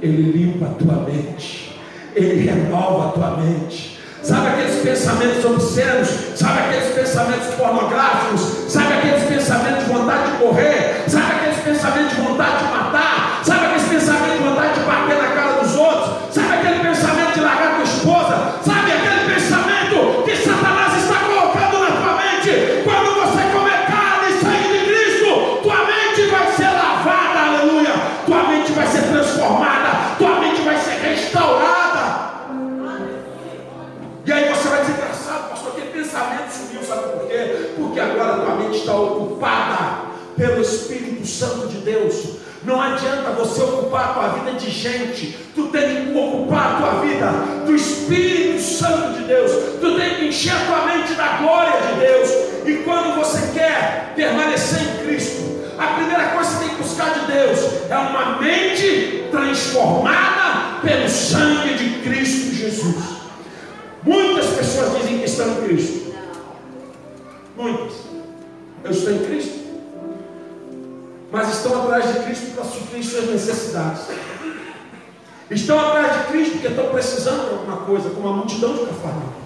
Ele 0.02 0.32
limpa 0.32 0.66
a 0.66 0.74
tua 0.76 0.96
mente, 1.10 1.80
Ele 2.14 2.46
renova 2.46 3.10
a 3.10 3.12
tua 3.12 3.38
mente. 3.38 4.00
Sabe 4.22 4.48
aqueles 4.48 4.82
pensamentos 4.82 5.46
obscenos? 5.46 6.10
Sabe 6.36 6.60
aqueles 6.60 6.96
pensamentos 6.96 7.54
pornográficos? 7.56 8.42
Sabe 8.70 8.94
aqueles 8.94 9.24
pensamentos 9.24 9.86
de 9.86 9.92
vontade 9.92 10.32
de 10.32 10.44
morrer? 10.44 11.10
Sabe 11.10 11.45
aqueles 11.88 12.12
pensamentos 12.12 12.16
de 12.16 12.22
vontade 12.22 12.58
de 12.58 12.72
matar? 12.72 13.42
Sabe 13.44 13.66
aqueles 13.66 13.84
pensamentos 13.84 14.38
de 14.38 14.44
vontade 14.44 14.74
de 14.74 14.86
bater 14.86 15.22
na 15.22 15.28
cara 15.30 15.54
dos 15.62 15.76
outros? 15.76 16.34
Sabe 16.34 16.54
aquele 16.54 16.80
pensamento 16.80 17.34
de 17.34 17.40
largar 17.42 17.76
tua 17.76 17.84
esposa? 17.84 18.60
Sabe 18.64 18.92
aquele 18.92 19.34
pensamento 19.34 20.24
que 20.24 20.36
Satanás 20.36 20.98
está 20.98 21.20
colocando 21.20 21.80
na 21.80 21.92
tua 21.92 22.14
mente? 22.18 22.84
Quando 22.84 23.16
você 23.16 23.44
comer 23.54 23.86
carne 23.86 24.30
e 24.30 24.40
sangue 24.40 24.80
de 24.80 24.86
Cristo, 24.86 25.60
tua 25.64 25.78
mente 25.86 26.22
vai 26.32 26.48
ser 26.54 26.70
lavada, 26.72 27.40
aleluia. 27.40 27.94
Tua 28.26 28.44
mente 28.44 28.72
vai 28.72 28.88
ser 28.88 29.02
transformada, 29.04 30.16
tua 30.18 30.40
mente 30.40 30.62
vai 30.62 30.78
ser 30.78 31.00
restaurada. 31.02 32.26
E 34.26 34.34
aí 34.34 34.50
você 34.50 34.68
vai 34.70 34.82
dizer, 34.82 34.94
engraçado, 34.94 35.50
pastor, 35.50 35.74
que 35.74 35.82
pensamento 35.82 36.50
sumiu, 36.50 36.84
sabe 36.84 37.10
por 37.10 37.28
quê? 37.28 37.74
Porque 37.78 38.00
agora 38.00 38.40
tua 38.40 38.56
mente 38.56 38.78
está 38.78 38.96
ocupada 38.96 40.05
pelo 40.36 40.62
Espírito 40.62 41.26
Santo 41.26 41.68
de 41.68 41.78
Deus. 41.78 42.46
Não 42.64 42.82
adianta 42.82 43.32
você 43.32 43.62
ocupar 43.62 44.10
a 44.10 44.14
tua 44.14 44.28
vida 44.40 44.54
de 44.54 44.72
gente, 44.72 45.38
tu 45.54 45.68
tem 45.68 46.08
que 46.08 46.18
ocupar 46.18 46.74
a 46.74 46.78
tua 46.78 47.02
vida 47.02 47.32
do 47.66 47.76
Espírito 47.76 48.60
Santo 48.60 49.20
de 49.20 49.26
Deus, 49.26 49.52
tu 49.80 49.96
tem 49.96 50.16
que 50.16 50.26
encher 50.26 50.54
a 50.54 50.66
tua 50.66 50.86
mente 50.86 51.14
da 51.14 51.38
glória 51.38 51.80
de 51.82 52.00
Deus. 52.00 52.30
E 52.66 52.84
quando 52.84 53.16
você 53.16 53.52
quer 53.54 54.14
permanecer 54.16 54.82
em 54.82 55.06
Cristo, 55.06 55.46
a 55.78 55.88
primeira 55.88 56.30
coisa 56.30 56.50
que 56.50 56.56
você 56.56 56.66
tem 56.66 56.76
que 56.76 56.84
buscar 56.84 57.14
de 57.14 57.32
Deus 57.32 57.60
é 57.90 57.98
uma 57.98 58.40
mente 58.42 59.26
transformada 59.30 60.80
pelo 60.82 61.08
sangue 61.08 61.74
de 61.76 62.00
Cristo 62.02 62.56
Jesus. 62.56 62.96
Muitas 64.04 64.46
pessoas 64.48 64.98
dizem 65.02 65.20
que 65.20 65.26
estão 65.26 65.52
em 65.52 65.68
Cristo. 65.68 66.16
Muitas. 67.56 67.94
Eu 68.84 68.92
estou 68.92 69.14
em 69.14 69.20
Cristo. 69.26 69.55
Mas 71.32 71.50
estão 71.50 71.84
atrás 71.84 72.14
de 72.14 72.20
Cristo 72.24 72.56
para 72.56 72.64
suprir 72.64 73.04
suas 73.04 73.30
necessidades. 73.30 74.04
Estão 75.50 75.80
atrás 75.80 76.14
de 76.14 76.24
Cristo 76.32 76.52
porque 76.54 76.68
estão 76.68 76.90
precisando 76.90 77.48
de 77.48 77.54
alguma 77.54 77.78
coisa, 77.78 78.10
como 78.10 78.28
a 78.28 78.34
multidão 78.34 78.74
de 78.74 78.86
Cafarnaum. 78.86 79.46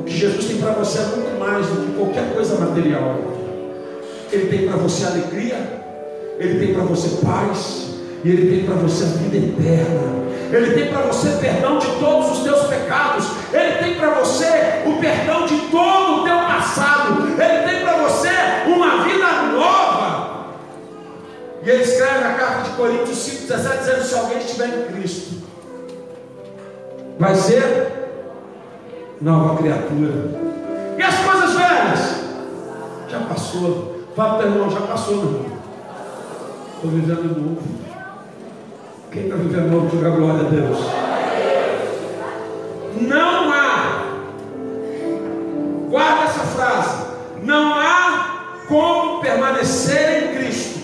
O 0.00 0.02
que 0.04 0.16
Jesus 0.16 0.44
tem 0.44 0.58
para 0.58 0.72
você 0.72 0.98
é 0.98 1.02
muito 1.02 1.38
mais 1.38 1.66
do 1.66 1.86
que 1.86 1.98
qualquer 1.98 2.34
coisa 2.34 2.58
material. 2.58 3.16
Ele 4.30 4.46
tem 4.48 4.68
para 4.68 4.76
você 4.76 5.04
alegria, 5.04 5.82
Ele 6.38 6.66
tem 6.66 6.74
para 6.74 6.84
você 6.84 7.24
paz, 7.24 7.88
e 8.22 8.28
Ele 8.28 8.56
tem 8.56 8.66
para 8.66 8.74
você 8.74 9.04
a 9.04 9.06
vida 9.06 9.36
eterna. 9.36 10.18
Ele 10.50 10.74
tem 10.74 10.88
para 10.88 11.02
você 11.02 11.28
perdão 11.40 11.78
de 11.78 11.86
todos 11.98 12.38
os 12.38 12.44
teus 12.44 12.66
pecados. 12.66 13.26
Ele 13.52 13.72
tem 13.82 13.94
para 13.96 14.10
você 14.10 14.82
o 14.86 14.94
perdão 14.98 15.46
de 15.46 15.56
todo 15.70 16.20
o 16.20 16.24
teu 16.24 16.36
passado. 16.36 17.28
Ele 17.38 17.68
tem 17.68 17.82
para 17.82 17.96
você 18.02 18.30
uma 18.66 19.04
vida 19.04 19.26
nova. 19.54 20.46
E 21.68 21.70
ele 21.70 21.82
escreve 21.82 22.20
na 22.20 22.32
carta 22.32 22.62
de 22.62 22.76
Coríntios 22.76 23.18
5,17 23.18 23.78
dizendo: 23.78 24.02
se 24.02 24.14
alguém 24.14 24.38
estiver 24.38 24.68
em 24.68 24.90
Cristo, 24.90 25.42
vai 27.18 27.34
ser 27.34 27.92
nova 29.20 29.58
criatura. 29.58 30.14
E 30.96 31.02
as 31.02 31.14
coisas 31.18 31.52
velhas? 31.52 32.24
Já 33.10 33.20
passou. 33.20 33.98
Fala 34.16 34.38
para 34.38 34.46
o 34.46 34.50
irmão, 34.50 34.70
já 34.70 34.80
passou, 34.80 35.16
meu 35.16 35.26
irmão. 35.26 35.58
Estou 36.74 36.90
vivendo 36.90 37.38
novo. 37.38 37.62
Quem 39.12 39.24
está 39.24 39.36
vivendo 39.36 39.70
novo, 39.70 39.94
diga 39.94 40.08
glória 40.08 40.46
a 40.46 40.48
Deus. 40.48 40.78
Não 42.98 43.52
há, 43.52 44.04
guarda 45.90 46.24
essa 46.24 46.44
frase, 46.44 47.04
não 47.42 47.74
há 47.74 48.54
como 48.66 49.20
permanecer 49.20 50.32
em 50.32 50.34
Cristo 50.34 50.77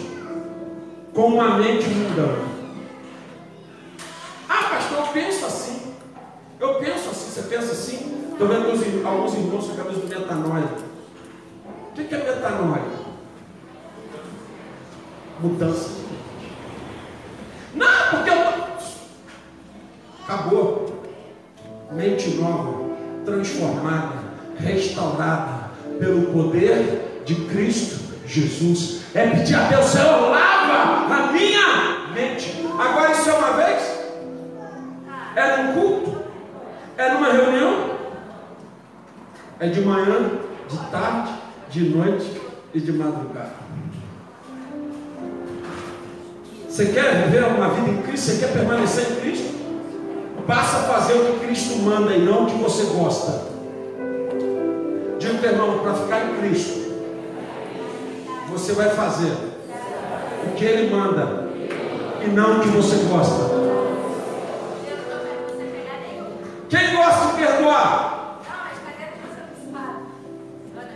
com 1.14 1.28
uma 1.28 1.58
mente 1.58 1.88
mundana. 1.88 2.44
Ah, 4.48 4.64
pastor, 4.64 4.98
eu 4.98 5.06
penso 5.12 5.46
assim. 5.46 5.94
Eu 6.58 6.74
penso 6.74 7.10
assim, 7.10 7.30
você 7.30 7.42
pensa 7.42 7.72
assim? 7.72 8.28
Estou 8.32 8.48
vendo 8.48 8.66
alguns, 8.66 9.06
alguns 9.06 9.34
irmãos 9.34 9.66
com 9.66 9.72
a 9.72 9.76
cabeça 9.76 10.00
do 10.00 10.08
metanoia. 10.08 10.68
O 11.90 11.94
que 11.94 12.14
é 12.14 12.18
metanoia? 12.18 12.82
Mudança. 15.40 15.90
Não, 17.74 18.10
porque 18.10 18.30
eu. 18.30 18.64
Acabou. 20.24 21.04
Mente 21.92 22.30
nova, 22.30 22.96
transformada, 23.24 24.16
restaurada 24.58 25.70
pelo 26.00 26.32
poder 26.32 27.22
de 27.24 27.36
Cristo 27.46 28.00
Jesus. 28.26 29.02
É 29.14 29.28
pedir 29.28 29.54
a 29.54 29.68
Deus, 29.68 29.84
Senhor, 29.86 30.30
lava 30.66 31.14
a 31.14 31.32
minha 31.32 32.08
mente. 32.14 32.66
Agora 32.78 33.12
isso 33.12 33.30
é 33.30 33.32
uma 33.32 33.52
vez? 33.52 34.00
É 35.36 35.56
num 35.56 35.72
culto? 35.74 36.24
É 36.96 37.12
numa 37.12 37.32
reunião? 37.32 37.94
É 39.60 39.68
de 39.68 39.80
manhã, 39.80 40.30
de 40.68 40.78
tarde, 40.90 41.32
de 41.70 41.88
noite 41.88 42.40
e 42.72 42.80
de 42.80 42.92
madrugada. 42.92 43.64
Você 46.68 46.86
quer 46.86 47.24
viver 47.24 47.44
uma 47.44 47.68
vida 47.68 47.90
em 47.90 48.02
Cristo? 48.02 48.30
Você 48.30 48.38
quer 48.38 48.52
permanecer 48.52 49.12
em 49.12 49.20
Cristo? 49.20 49.54
Passa 50.46 50.78
a 50.78 50.82
fazer 50.82 51.14
o 51.14 51.24
que 51.24 51.46
Cristo 51.46 51.76
manda 51.78 52.12
e 52.12 52.18
não 52.18 52.44
o 52.44 52.46
que 52.46 52.56
você 52.58 52.84
gosta. 52.84 53.54
Para 55.40 55.52
irmão, 55.52 55.80
para 55.80 55.92
ficar 55.92 56.24
em 56.24 56.36
Cristo, 56.36 56.90
você 58.48 58.72
vai 58.72 58.88
fazer 58.88 59.36
o 60.48 60.54
que 60.54 60.64
Ele 60.64 60.94
manda 60.94 61.48
e 62.22 62.28
não 62.28 62.58
o 62.58 62.60
que 62.60 62.68
você 62.68 62.96
gosta. 63.04 63.54
Quem 66.68 66.96
gosta 66.96 67.26
de 67.26 67.32
perdoar? 67.34 68.40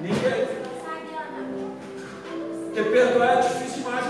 Ninguém. 0.00 0.48
Porque 2.64 2.82
perdoar 2.90 3.38
é 3.38 3.40
difícil 3.40 3.82
demais. 3.82 4.04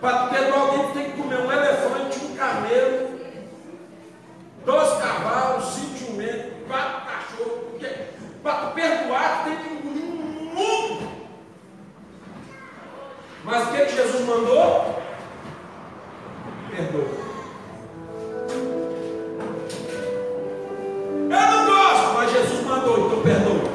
Para 0.00 0.26
perdoar 0.26 0.60
alguém, 0.60 0.92
tem 0.92 1.10
que 1.10 1.22
comer 1.22 1.38
um 1.38 1.52
elefante, 1.52 2.24
um 2.24 2.36
camelo, 2.36 3.18
dois 4.64 4.90
cavalos, 4.98 5.64
cinco 5.74 5.96
jumentos, 5.96 6.52
quatro 6.66 7.02
cachorros. 7.06 7.70
Porque 7.70 7.88
para 8.42 8.70
perdoar, 8.70 9.44
tem 9.44 9.56
que 9.56 9.74
engolir 9.74 10.04
um 10.04 10.54
mundo. 10.54 11.08
Mas 13.44 13.68
o 13.68 13.72
que, 13.72 13.88
Jesus 13.88 14.26
mandou? 14.26 15.02
Perdoa. 16.70 17.24
Eu 21.20 21.50
não 21.50 21.66
gosto, 21.66 22.14
mas 22.14 22.32
Jesus 22.32 22.66
mandou, 22.66 23.06
então 23.06 23.22
perdoa. 23.22 23.74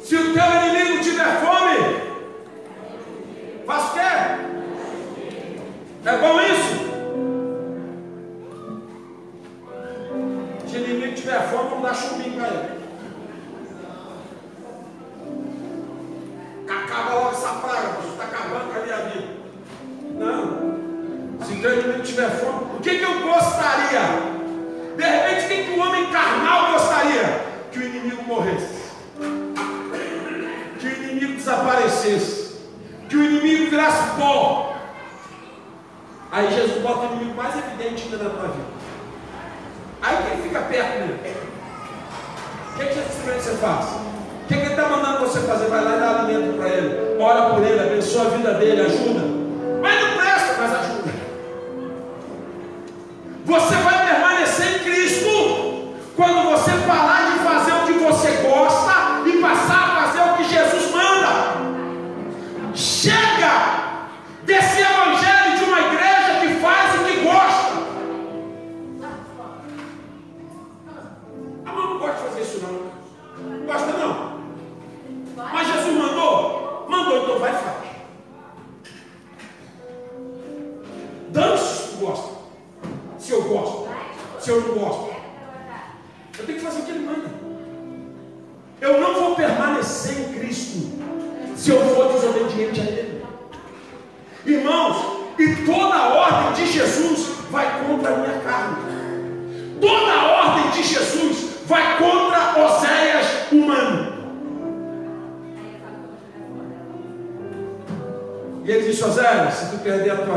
Se 0.00 0.16
o 0.16 0.32
teu 0.32 0.44
inimigo 0.44 1.02
tiver 1.02 1.40
fome, 1.40 2.04
Faz 3.66 3.84
o 3.84 3.94
quê? 3.94 4.00
É 6.04 6.18
bom 6.18 6.40
isso? 6.40 6.74
Se 10.68 10.76
o 10.76 10.84
inimigo 10.84 11.14
tiver 11.14 11.48
fome, 11.48 11.70
vamos 11.70 11.82
dar 11.82 11.94
chumbinho 11.94 12.36
para 12.36 12.48
ele. 12.48 12.73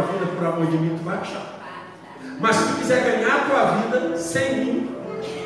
Tua 0.02 0.14
vida 0.14 0.26
por 0.28 0.46
amor 0.46 0.68
de 0.68 0.78
mim, 0.78 0.96
tu 0.98 1.04
vai 1.04 1.18
achar. 1.18 1.58
Mas 2.40 2.56
se 2.56 2.68
tu 2.68 2.80
quiser 2.80 3.04
ganhar 3.04 3.36
a 3.36 3.40
tua 3.46 3.66
vida 3.78 4.18
sem 4.18 4.66
mim, 4.66 4.96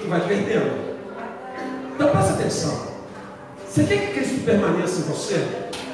tu 0.01 0.09
vai 0.09 0.21
perdendo. 0.21 0.91
Então 1.95 2.09
presta 2.09 2.33
atenção. 2.33 2.91
Você 3.67 3.83
quer 3.85 4.07
que 4.07 4.13
Cristo 4.13 4.43
permaneça 4.43 4.99
em 4.99 5.03
você? 5.03 5.47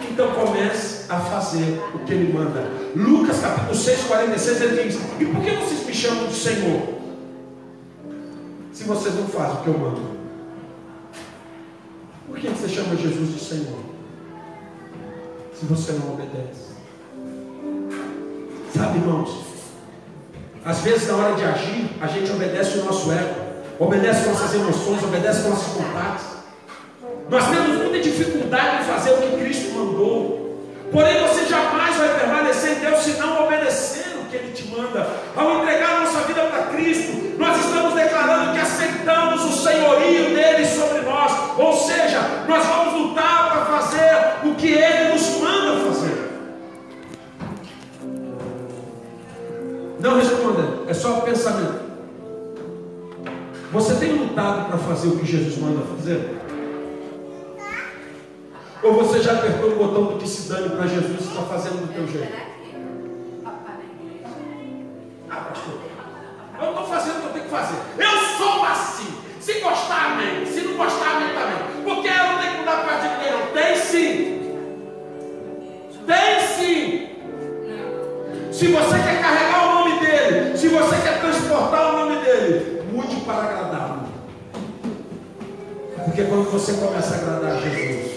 Então 0.10 0.32
comece 0.32 1.12
a 1.12 1.20
fazer 1.20 1.80
o 1.93 1.99
que 1.99 2.14
ele 2.14 2.34
manda. 2.34 2.66
Lucas 2.95 3.39
capítulo 3.39 3.76
6, 3.76 4.03
46, 4.05 4.62
ele 4.62 4.84
diz: 4.84 4.99
E 5.20 5.26
por 5.26 5.43
que 5.43 5.51
vocês 5.51 5.86
me 5.86 5.93
chamam 5.93 6.28
de 6.28 6.34
Senhor? 6.34 6.97
Se 8.74 8.84
vocês 8.84 9.16
não 9.16 9.28
fazem 9.28 9.58
o 9.58 9.64
que 9.64 9.68
eu 9.68 9.78
mando. 9.78 10.18
Por 12.28 12.38
que 12.38 12.47
você 12.47 12.68
chama 12.68 12.95
Jesus 12.95 13.34
de 13.34 13.39
Senhor? 13.39 13.80
Se 15.53 15.66
você 15.66 15.93
não 15.93 16.14
obedece. 16.14 16.76
Sabe, 18.76 18.97
irmãos? 18.99 19.47
Às 20.65 20.82
vezes, 20.82 21.07
na 21.07 21.15
hora 21.15 21.36
de 21.36 21.43
agir, 21.45 21.89
a 22.01 22.07
gente 22.07 22.32
obedece 22.32 22.80
o 22.80 22.86
nosso 22.86 23.11
ego, 23.11 23.36
obedece 23.80 24.28
nossas 24.28 24.53
emoções, 24.53 25.03
obedece 25.03 25.47
nossas 25.47 25.74
vontades. 25.74 26.26
Nós 27.30 27.49
temos 27.49 27.78
muita 27.78 27.99
dificuldade 27.99 28.84
em 28.84 28.86
fazer 28.86 29.11
o 29.11 29.18
que 29.18 29.38
Cristo 29.38 29.74
mandou. 29.74 30.59
Porém, 30.91 31.22
você 31.22 31.45
jamais 31.45 31.95
vai 31.95 32.20
permanecer 32.20 32.78
em 32.78 32.80
Deus 32.80 32.99
se 32.99 33.11
não 33.11 33.45
obedecer 33.45 34.18
o 34.22 34.26
que 34.30 34.36
Ele 34.38 34.51
te 34.51 34.68
manda. 34.68 35.07
Ao 35.36 35.61
entregar 35.61 36.01
nossa 36.01 36.22
vida 36.22 36.41
para 36.43 36.63
Cristo, 36.68 37.36
nós 37.38 37.65
estamos 37.65 37.93
declarando 37.93 38.53
que 38.53 38.59
aceitamos 38.59 39.45
o 39.45 39.51
senhorio 39.51 40.36
dele 40.36 40.65
sobre 40.65 41.01
nós. 41.01 41.32
Ou 41.57 41.78
seja, 41.78 42.20
nós 42.47 42.65
vamos 42.65 42.93
lutar 42.93 43.36
Não 50.00 50.16
responda, 50.16 50.84
é 50.88 50.93
só 50.93 51.22
pensamento. 51.22 51.88
Você 53.72 53.95
tem 53.95 54.14
lutado 54.14 54.70
para 54.70 54.78
fazer 54.78 55.08
o 55.10 55.18
que 55.18 55.26
Jesus 55.26 55.58
manda 55.58 55.86
fazer? 55.95 56.38
Ou 58.84 58.93
você 58.93 59.20
já 59.20 59.34
apertou 59.34 59.72
o 59.72 59.76
botão 59.76 60.04
do 60.06 60.20
que 60.20 60.28
se 60.28 60.48
dane 60.48 60.70
para 60.70 60.88
Jesus 60.88 61.20
e 61.20 61.24
está 61.24 61.41
fazendo 61.41 61.88
do 61.88 61.93
teu 61.93 62.08
jeito? 62.08 62.34
Ah, 65.30 65.36
pastor, 65.36 65.74
eu 66.62 66.70
estou 66.70 66.86
fazendo 66.86 67.18
o 67.18 67.22
que 67.22 67.26
eu 67.26 67.34
tenho 67.34 67.45
que 67.45 67.52
fazer. 67.52 67.78
Eu 67.98 68.38
sou 68.38 68.64
assim. 68.66 69.14
Se 69.41 69.60
gostar, 69.60 70.14
amém. 70.14 70.45
Se 70.45 70.62
não 70.62 70.78
gostar, 70.78 71.18
amém 71.18 71.30
também. 71.30 71.84
Porque 71.84 72.08
eu 72.08 72.32
não 72.32 72.39
tenho 72.39 72.52
que 72.52 72.58
mudar 72.60 72.84
para 72.84 72.98
de 72.98 73.08
ninguém, 73.10 73.32
não. 73.32 73.48
Tem 73.54 73.76
sim. 73.76 74.38
Tem 76.06 76.39
sim. 76.39 77.10
Se 78.52 78.68
você 78.68 78.98
quer 78.98 79.22
carregar 79.22 79.68
o 79.68 79.76
se 80.58 80.68
você 80.70 80.95
quer 81.03 81.22
transportar 81.22 81.93
o 81.93 81.99
nome 81.99 82.26
dele, 82.26 82.82
mude 82.91 83.18
para 83.18 83.43
agradá-lo. 83.43 84.08
Porque 86.03 86.24
quando 86.24 86.51
você 86.51 86.74
começa 86.74 87.14
a 87.14 87.18
agradar 87.18 87.62
Jesus, 87.62 88.14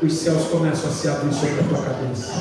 os 0.00 0.12
céus 0.12 0.44
começam 0.44 0.88
a 0.88 0.92
se 0.92 1.08
abrir 1.08 1.34
sobre 1.34 1.60
a 1.60 1.64
tua 1.64 1.78
cabeça. 1.78 2.32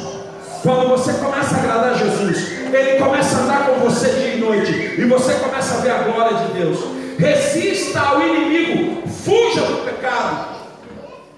Quando 0.62 0.90
você 0.90 1.14
começa 1.14 1.56
a 1.56 1.60
agradar 1.60 1.98
Jesus, 1.98 2.52
Ele 2.72 3.00
começa 3.00 3.38
a 3.38 3.40
andar 3.42 3.66
com 3.68 3.80
você 3.80 4.10
dia 4.10 4.36
e 4.36 4.40
noite, 4.40 4.72
e 4.72 5.04
você 5.06 5.34
começa 5.34 5.76
a 5.76 5.78
ver 5.80 5.92
a 5.92 6.04
glória 6.04 6.38
de 6.38 6.54
Deus. 6.54 6.80
Resista 7.18 8.00
ao 8.00 8.22
inimigo, 8.22 9.08
fuja 9.08 9.62
do 9.62 9.84
pecado, 9.84 10.58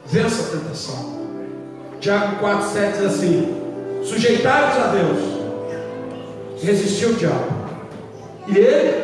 vença 0.06 0.42
a 0.42 0.58
tentação. 0.58 1.14
Tiago 2.02 2.36
4, 2.38 2.70
7 2.74 2.98
diz 2.98 3.06
assim: 3.06 4.02
sujeitai-vos 4.04 4.84
a 4.84 4.88
Deus, 4.88 5.33
resistiu 6.66 7.10
o 7.10 7.14
diabo, 7.16 7.48
e 8.48 8.58
ele 8.58 9.04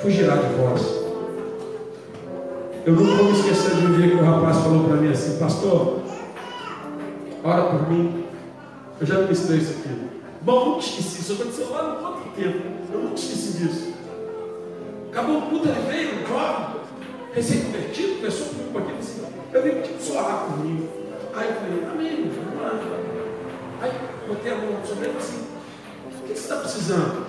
fugirá 0.00 0.36
de 0.36 0.54
vós. 0.54 0.98
Eu 2.86 2.94
nunca 2.94 3.14
vou 3.16 3.24
me 3.26 3.38
esquecer 3.38 3.74
de 3.76 3.86
um 3.86 3.96
dia 3.96 4.10
que 4.10 4.16
o 4.16 4.24
rapaz 4.24 4.58
falou 4.58 4.84
para 4.84 4.96
mim 4.96 5.10
assim, 5.10 5.38
pastor, 5.38 6.00
ora 7.44 7.64
por 7.64 7.90
mim. 7.90 8.24
Eu 9.00 9.06
já 9.06 9.14
não 9.14 9.30
esqueci 9.30 9.58
isso 9.58 9.78
aqui. 9.78 10.08
Bom, 10.42 10.64
nunca 10.70 10.80
esqueci, 10.80 11.20
isso 11.20 11.32
aconteceu 11.34 11.70
lá 11.70 11.82
no 11.82 12.06
outro 12.06 12.30
tempo. 12.34 12.62
Eu 12.92 13.00
nunca 13.00 13.14
esqueci 13.14 13.58
disso. 13.58 13.92
Acabou 15.12 15.38
o 15.38 15.42
puta, 15.42 15.68
ele 15.68 15.80
veio, 15.88 16.26
jovem, 16.26 16.80
recém-convertido, 17.34 18.16
começou 18.16 18.46
comigo 18.46 18.70
com 18.72 18.78
aquilo 18.78 18.98
assim. 18.98 19.22
Eu 19.52 19.62
vim 19.62 19.70
pedir 19.70 20.00
só 20.00 20.18
orar 20.18 20.46
por 20.46 20.64
mim. 20.64 20.88
Aí 21.34 21.48
eu 21.48 21.54
falei, 21.54 21.84
amém, 21.92 22.30
vamos 22.34 22.62
lá. 22.62 22.80
Aí 23.82 23.90
botei 24.26 24.52
a 24.52 24.56
mão 24.56 24.78
sobre 24.84 25.08
ele 25.08 25.18
assim, 25.18 25.42
que 26.34 26.40
você 26.40 26.52
está 26.52 26.56
precisando? 26.56 27.26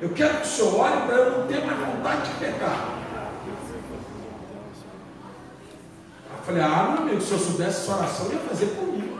Eu 0.00 0.10
quero 0.10 0.40
que 0.40 0.46
o 0.46 0.50
senhor 0.50 0.80
olhe 0.80 1.06
para 1.06 1.14
eu 1.16 1.38
não 1.38 1.46
ter 1.46 1.64
mais 1.64 1.78
vontade 1.78 2.30
de 2.30 2.38
pecar. 2.38 2.96
Falei, 6.44 6.62
ah, 6.62 6.90
meu 6.92 7.02
amigo, 7.02 7.20
se 7.20 7.32
eu 7.32 7.38
soubesse 7.38 7.80
essa 7.80 7.96
oração, 7.96 8.26
eu 8.26 8.34
ia 8.34 8.38
fazer 8.38 8.66
comigo. 8.66 9.18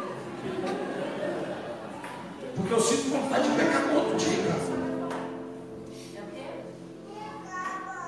Porque 2.55 2.73
eu 2.73 2.81
sinto 2.81 3.11
vontade 3.11 3.51
de 3.51 3.57
pecar 3.57 3.83
todo 3.93 4.17
dia, 4.17 4.45
cara. 4.45 4.77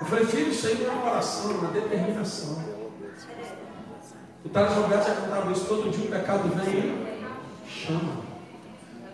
Eu 0.01 0.07
falei, 0.07 0.25
filho, 0.25 0.51
isso 0.51 0.67
aí 0.69 0.87
é 0.87 0.89
uma 0.89 1.11
oração, 1.11 1.51
é 1.51 1.55
uma 1.55 1.71
determinação. 1.73 2.63
O 4.45 4.49
Thales 4.51 4.77
Roberto 4.77 5.07
já 5.09 5.15
contava 5.17 5.51
isso, 5.51 5.65
todo 5.65 5.91
dia 5.91 6.07
o 6.07 6.11
pecado 6.11 6.49
vem 6.55 6.75
e 6.75 7.69
chama. 7.69 8.28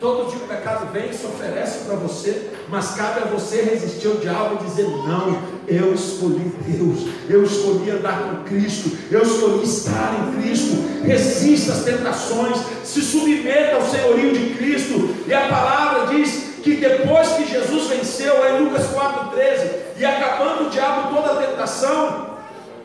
Todo 0.01 0.29
dia 0.29 0.45
o 0.45 0.49
pecado 0.49 0.93
vem 0.93 1.11
e 1.11 1.15
se 1.15 1.25
oferece 1.25 1.85
para 1.85 1.95
você, 1.97 2.51
mas 2.69 2.91
cabe 2.91 3.21
a 3.21 3.27
você 3.27 3.63
resistir 3.63 4.09
ao 4.09 4.17
diabo 4.17 4.59
e 4.61 4.65
dizer: 4.65 4.87
Não, 4.89 5.39
eu 5.69 5.95
escolhi 5.95 6.53
Deus, 6.67 7.09
eu 7.29 7.45
escolhi 7.45 7.91
andar 7.91 8.23
com 8.23 8.45
Cristo, 8.45 8.91
eu 9.11 9.23
escolhi 9.23 9.65
estar 9.65 10.15
em 10.19 10.41
Cristo. 10.41 11.05
Resista 11.05 11.73
às 11.73 11.85
tentações, 11.85 12.59
se 12.83 13.01
submeta 13.01 13.77
ao 13.77 13.83
senhorio 13.83 14.33
de 14.33 14.55
Cristo. 14.55 15.15
E 15.27 15.33
a 15.33 15.49
palavra 15.49 16.15
diz 16.15 16.55
que 16.63 16.77
depois 16.77 17.29
que 17.35 17.47
Jesus 17.47 17.89
venceu, 17.89 18.35
em 18.49 18.65
Lucas 18.65 18.87
4,13, 18.87 19.71
e 19.99 20.05
acabando 20.05 20.67
o 20.67 20.71
diabo 20.71 21.15
toda 21.15 21.33
a 21.33 21.47
tentação, 21.47 22.35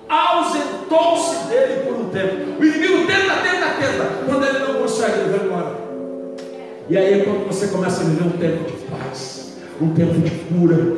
ausentou-se 0.08 1.48
dele 1.48 1.86
por 1.86 1.96
um 1.96 2.10
tempo. 2.10 2.60
O 2.60 2.66
inimigo 2.66 3.08
tenta, 3.08 3.36
tenta, 3.36 3.68
tenta. 3.80 4.29
E 6.90 6.98
aí 6.98 7.22
é 7.22 7.24
quando 7.24 7.48
você 7.48 7.68
começa 7.68 8.02
a 8.02 8.04
viver 8.06 8.24
um 8.24 8.32
tempo 8.32 8.64
de 8.64 8.78
paz, 8.88 9.54
um 9.80 9.90
tempo 9.94 10.20
de 10.20 10.32
cura. 10.32 10.96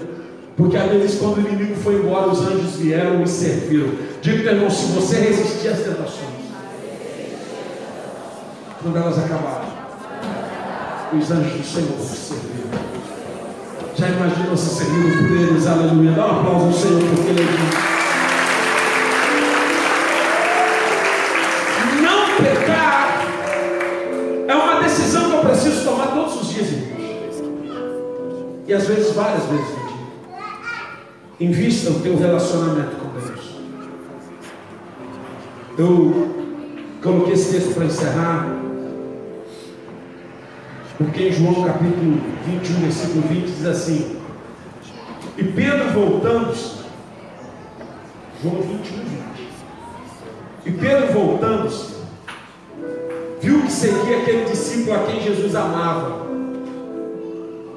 Porque 0.55 0.77
às 0.77 0.89
vezes 0.89 1.19
quando 1.19 1.37
o 1.37 1.41
inimigo 1.41 1.75
foi 1.75 1.95
embora, 1.95 2.29
os 2.29 2.39
anjos 2.41 2.77
vieram 2.77 3.21
e 3.23 3.27
serviram. 3.27 3.89
Diga, 4.21 4.51
irmão, 4.51 4.69
se 4.69 4.85
você 4.93 5.17
resistir 5.17 5.67
às 5.67 5.79
tentações, 5.79 6.31
quando 8.81 8.97
elas 8.97 9.17
acabarem, 9.19 9.69
os 11.19 11.29
anjos 11.29 11.53
do 11.53 11.65
Senhor 11.65 11.89
vão 11.89 12.07
servir. 12.07 12.51
Já 13.95 14.07
imagina 14.07 14.49
você 14.49 14.83
servindo 14.83 15.27
por 15.27 15.37
eles, 15.37 15.67
aleluia. 15.67 16.11
Dá 16.11 16.25
um 16.25 16.39
aplauso 16.39 16.65
ao 16.67 16.73
Senhor, 16.73 17.01
porque 17.01 17.29
ele 17.29 17.41
é 17.41 17.90
E 28.71 28.73
às 28.73 28.87
vezes, 28.87 29.11
várias 29.11 29.43
vezes 29.47 29.67
no 29.67 29.87
dia. 29.89 29.97
Invista 31.41 31.89
o 31.91 31.99
teu 31.99 32.17
relacionamento 32.17 32.95
com 32.95 33.19
Deus. 33.19 33.57
Eu 35.77 36.55
coloquei 37.03 37.33
esse 37.33 37.51
texto 37.51 37.73
para 37.73 37.83
encerrar. 37.83 38.47
Porque 40.97 41.27
em 41.27 41.31
João 41.33 41.65
capítulo 41.65 42.21
21, 42.45 42.79
versículo 42.79 43.21
20 43.27 43.45
diz 43.45 43.65
assim: 43.65 44.15
E 45.37 45.43
Pedro 45.43 45.89
voltando-se, 45.89 46.85
João 48.41 48.55
21, 48.55 48.77
20. 48.79 49.49
E 50.65 50.71
Pedro 50.71 51.11
voltando-se, 51.11 51.95
viu 53.41 53.63
que 53.63 53.71
seguia 53.73 54.19
aquele 54.19 54.45
discípulo 54.45 54.95
a 54.95 54.99
quem 55.07 55.21
Jesus 55.21 55.55
amava. 55.55 56.20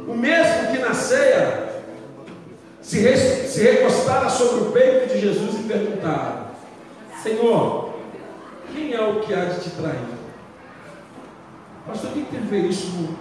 O 0.06 0.14
mesmo 0.14 0.72
que 0.72 0.78
na 0.78 0.92
ceia 0.92 1.82
se, 2.82 3.16
se 3.48 3.62
recostara 3.62 4.28
sobre 4.28 4.68
o 4.68 4.72
peito 4.72 5.14
de 5.14 5.20
Jesus 5.20 5.60
e 5.60 5.62
perguntara: 5.62 6.46
Senhor, 7.22 7.94
quem 8.72 8.92
é 8.92 9.00
o 9.00 9.20
que 9.20 9.32
há 9.32 9.46
de 9.46 9.60
te 9.60 9.70
trair? 9.70 10.14
Pastor, 11.86 12.10
quem 12.12 12.24
tem 12.24 12.40
que 12.40 12.46
ver 12.46 12.64
isso 12.66 13.16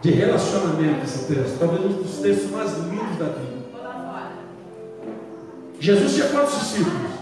de 0.00 0.10
relacionamento, 0.10 1.04
esse 1.04 1.32
texto? 1.32 1.58
Talvez 1.58 1.84
um 1.84 2.02
dos 2.02 2.18
textos 2.18 2.50
mais 2.50 2.72
lindos 2.78 3.16
da 3.18 3.26
Bíblia. 3.26 3.58
Jesus 5.80 6.14
tinha 6.14 6.28
quantos 6.28 6.58
discípulos? 6.58 7.12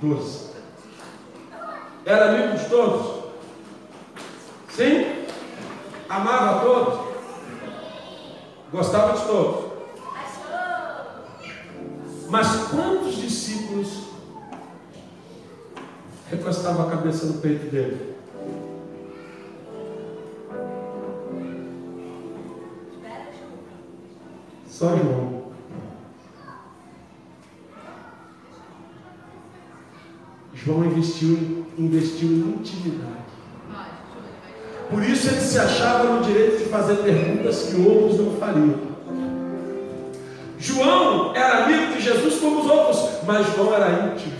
Doze. 0.00 0.48
Era 2.06 2.30
amigo 2.30 2.56
de 2.56 2.64
todos? 2.66 3.24
Sim? 4.70 5.24
Amava 6.08 6.50
a 6.50 6.58
todos? 6.60 7.07
Gostava 8.70 9.18
de 9.18 9.26
todos? 9.26 9.72
Mas 12.28 12.68
quantos 12.68 13.16
discípulos 13.16 14.08
recostavam 16.30 16.86
a 16.86 16.90
cabeça 16.90 17.26
no 17.26 17.40
peito 17.40 17.70
dele? 17.70 18.14
Só 24.66 24.94
João. 24.96 25.48
João 30.52 30.84
investiu, 30.84 31.66
investiu 31.78 32.28
em 32.28 32.50
intimidade. 32.50 33.37
Por 34.90 35.02
isso 35.02 35.28
ele 35.28 35.40
se 35.40 35.58
achava 35.58 36.04
no 36.04 36.24
direito 36.24 36.58
de 36.58 36.64
fazer 36.70 36.96
perguntas 36.96 37.64
que 37.64 37.80
outros 37.80 38.18
não 38.18 38.32
fariam. 38.36 38.88
João 40.58 41.34
era 41.36 41.64
amigo 41.64 41.92
de 41.94 42.00
Jesus 42.00 42.40
como 42.40 42.60
os 42.60 42.70
outros, 42.70 43.08
mas 43.26 43.46
João 43.54 43.74
era 43.74 44.12
íntimo. 44.12 44.32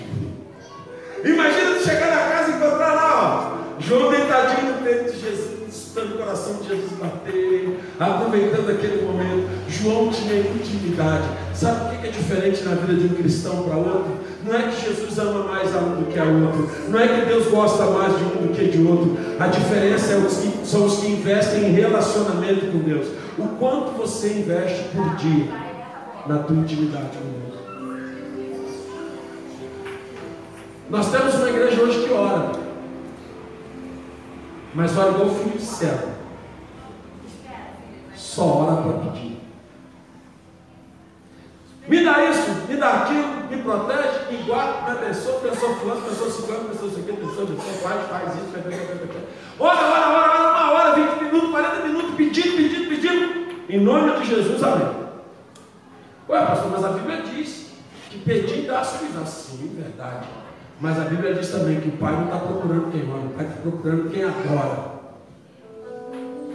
Imagina 1.25 1.81
chegar 1.81 2.11
na 2.11 2.33
casa 2.33 2.51
e 2.51 2.55
encontrar 2.55 2.95
lá, 2.95 3.59
ó, 3.79 3.81
João 3.81 4.11
deitadinho 4.11 4.73
no 4.73 4.83
peito 4.83 5.13
de 5.13 5.21
Jesus 5.21 5.59
escutando 5.99 6.15
o 6.15 6.19
coração 6.19 6.55
de 6.55 6.69
Jesus 6.69 6.93
bater, 6.93 7.81
aproveitando 7.99 8.71
aquele 8.71 9.03
momento. 9.03 9.49
João 9.69 10.11
tinha 10.11 10.41
intimidade. 10.41 11.25
Sabe 11.55 11.88
é 12.09 12.11
diferente 12.11 12.65
na 12.65 12.75
vida 12.75 12.95
de 12.95 13.07
um 13.07 13.17
cristão 13.17 13.63
para 13.63 13.77
outro? 13.77 14.19
Não 14.45 14.55
é 14.55 14.63
que 14.63 14.87
Jesus 14.87 15.19
ama 15.19 15.45
mais 15.45 15.75
a 15.77 15.81
um 15.81 16.03
do 16.03 16.11
que 16.11 16.19
a 16.19 16.25
outro. 16.25 16.71
Não 16.89 16.99
é 16.99 17.07
que 17.07 17.27
Deus 17.27 17.47
gosta 17.49 17.85
mais 17.87 18.17
de 18.17 18.25
um 18.25 18.47
do 18.47 18.55
que 18.55 18.69
de 18.69 18.83
outro. 18.83 19.17
A 19.39 19.47
diferença 19.47 20.13
é 20.13 20.17
os 20.17 20.39
que, 20.39 20.67
são 20.67 20.87
os 20.87 20.99
que 20.99 21.09
investem 21.09 21.65
em 21.67 21.73
relacionamento 21.73 22.67
com 22.73 22.79
Deus. 22.79 23.09
O 23.39 23.49
quanto 23.59 23.93
você 23.93 24.39
investe 24.41 24.85
por 24.89 25.17
dia 25.17 25.49
na 26.27 26.39
tua 26.39 26.57
intimidade 26.57 27.11
com 27.19 27.25
Deus. 27.25 27.59
Nós 30.91 31.11
temos 31.11 31.35
uma 31.35 31.51
igreja 31.51 31.83
hoje 31.83 32.07
que 32.07 32.13
ora. 32.13 32.53
Mas 34.75 34.97
olha 34.97 35.11
igual 35.11 35.27
o 35.27 35.35
filho 35.35 35.59
de 35.59 35.63
céu. 35.63 35.99
Só 38.15 38.45
ora 38.45 38.83
para 38.83 39.11
pedir. 39.11 39.38
Me 41.89 42.05
dá 42.05 42.23
isso, 42.29 42.51
me 42.69 42.77
dá 42.77 43.03
aquilo, 43.03 43.29
me 43.49 43.63
protege, 43.63 44.31
me 44.31 44.43
guarda, 44.45 44.83
me 44.83 44.99
abençoa, 44.99 45.39
abençoa 45.39 45.75
fulano, 45.77 46.03
abençoa 46.05 46.31
ciclano, 46.31 46.65
abençoa 46.67 46.89
isso 46.89 47.01
aqui, 47.01 47.11
abençoa, 47.13 47.45
abençoa, 47.45 47.73
faz, 47.83 48.07
faz 48.09 48.35
isso, 48.37 49.29
ora, 49.59 49.79
ora, 49.79 50.09
ora, 50.09 50.31
ora, 50.31 50.49
uma 50.51 50.73
hora, 50.73 50.95
20 50.95 51.25
minutos, 51.25 51.51
40 51.51 51.87
minutos, 51.87 52.15
pedindo, 52.15 52.57
pedindo, 52.57 52.89
pedindo. 52.91 53.49
Em 53.71 53.81
nome 53.81 54.21
de 54.21 54.27
Jesus, 54.27 54.63
amém. 54.63 54.89
Ué, 56.29 56.45
pastor, 56.45 56.71
mas 56.73 56.85
a 56.85 56.89
Bíblia 56.89 57.23
diz 57.23 57.71
que 58.11 58.19
pedir 58.19 58.67
dá-se 58.67 59.07
Sim, 59.27 59.75
verdade. 59.75 60.27
Mas 60.81 60.99
a 60.99 61.05
Bíblia 61.05 61.35
diz 61.35 61.51
também 61.51 61.81
que 61.81 61.89
o 61.89 61.93
Pai 61.93 62.13
não 62.13 62.25
está 62.25 62.39
procurando 62.39 62.93
quem 62.93 63.11
ora, 63.11 63.21
o 63.21 63.31
Pai 63.31 63.47
está 63.47 63.61
procurando 63.63 64.11
quem 64.11 64.25
adora. 64.25 64.98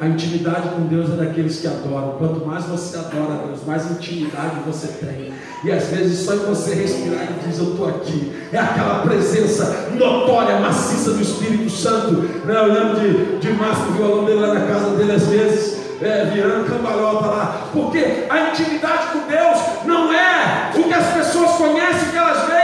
A 0.01 0.07
intimidade 0.07 0.69
com 0.69 0.87
Deus 0.87 1.11
é 1.11 1.15
daqueles 1.15 1.59
que 1.59 1.67
adoram. 1.67 2.15
Quanto 2.17 2.45
mais 2.45 2.65
você 2.65 2.97
adora 2.97 3.33
a 3.33 3.47
Deus, 3.47 3.65
mais 3.65 3.89
intimidade 3.91 4.57
você 4.65 4.87
tem. 4.87 5.33
E 5.63 5.71
às 5.71 5.85
vezes 5.87 6.25
só 6.25 6.33
em 6.33 6.39
você 6.39 6.73
respirar 6.73 7.23
e 7.23 7.47
diz, 7.47 7.59
eu 7.59 7.71
estou 7.71 7.87
aqui. 7.87 8.33
É 8.51 8.57
aquela 8.57 8.99
presença 8.99 9.89
notória, 9.93 10.59
maciça 10.59 11.11
do 11.11 11.21
Espírito 11.21 11.69
Santo. 11.69 12.15
Né? 12.45 12.55
Eu 12.55 12.73
lembro 12.73 12.99
de, 12.99 13.37
de 13.37 13.53
Márcio, 13.53 13.89
o 13.89 13.93
violão 13.93 14.25
dele 14.25 14.39
lá 14.39 14.53
na 14.53 14.67
casa 14.67 14.95
dele 14.95 15.13
às 15.13 15.27
vezes. 15.27 15.83
É, 16.01 16.25
virando 16.25 16.67
cambalhota 16.67 17.27
lá, 17.27 17.67
porque 17.71 18.25
a 18.29 18.49
intimidade 18.49 19.13
com 19.13 19.19
Deus 19.19 19.57
não 19.85 20.11
é 20.11 20.71
o 20.75 20.83
que 20.83 20.93
as 20.93 21.13
pessoas 21.13 21.51
conhecem, 21.51 22.09
que 22.09 22.17
elas 22.17 22.45
veem, 22.45 22.62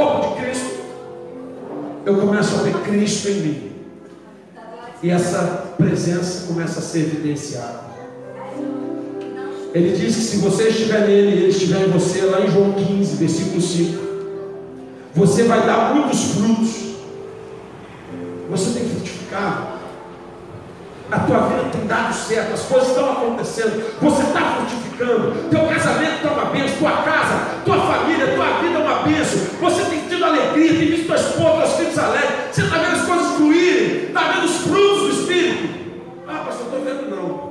corpo 0.00 0.34
de 0.34 0.42
Cristo, 0.42 0.80
eu 2.06 2.16
começo 2.16 2.56
a 2.56 2.62
ver 2.62 2.74
Cristo 2.82 3.28
em 3.28 3.34
mim, 3.34 3.72
e 5.02 5.10
essa 5.10 5.74
presença 5.76 6.46
começa 6.46 6.80
a 6.80 6.82
ser 6.82 7.00
evidenciada. 7.00 7.90
Ele 9.72 9.96
diz 9.96 10.16
que 10.16 10.22
se 10.22 10.36
você 10.38 10.68
estiver 10.68 11.06
nele, 11.06 11.32
ele 11.32 11.48
estiver 11.48 11.86
em 11.86 11.90
você, 11.90 12.22
lá 12.22 12.40
em 12.40 12.50
João 12.50 12.72
15, 12.72 13.16
versículo 13.16 13.60
5, 13.60 14.10
você 15.14 15.44
vai 15.44 15.64
dar 15.64 15.94
muitos 15.94 16.32
frutos. 16.32 16.90
Você 18.50 18.78
tem 18.78 18.88
frutificado. 18.88 19.69
A 21.10 21.18
tua 21.20 21.38
vida 21.48 21.70
tem 21.72 21.86
dado 21.86 22.14
certo, 22.14 22.52
as 22.52 22.62
coisas 22.62 22.88
estão 22.90 23.10
acontecendo, 23.10 23.98
você 24.00 24.22
está 24.22 24.54
frutificando, 24.54 25.48
teu 25.50 25.66
casamento 25.66 26.14
está 26.16 26.30
uma 26.30 26.44
bênção, 26.46 26.78
tua 26.78 27.02
casa, 27.02 27.62
tua 27.64 27.80
família, 27.80 28.34
tua 28.34 28.60
vida 28.60 28.78
é 28.78 28.82
uma 28.82 29.02
bênção, 29.02 29.38
você 29.60 29.84
tem 29.90 30.08
tido 30.08 30.24
alegria, 30.24 30.68
tem 30.68 30.86
visto 30.86 31.06
tua 31.06 31.16
esposa, 31.16 31.62
teus 31.62 31.72
filhos 31.74 31.98
alegres, 31.98 32.30
você 32.52 32.62
está 32.62 32.78
vendo 32.78 32.94
as 32.94 33.06
coisas 33.06 33.26
fluírem, 33.36 34.04
está 34.04 34.32
vendo 34.32 34.44
os 34.44 34.56
frutos 34.58 35.00
do 35.00 35.20
Espírito. 35.20 35.80
Ah, 36.28 36.44
pastor, 36.46 36.66
estou 36.66 36.84
vendo 36.84 37.10
não. 37.10 37.50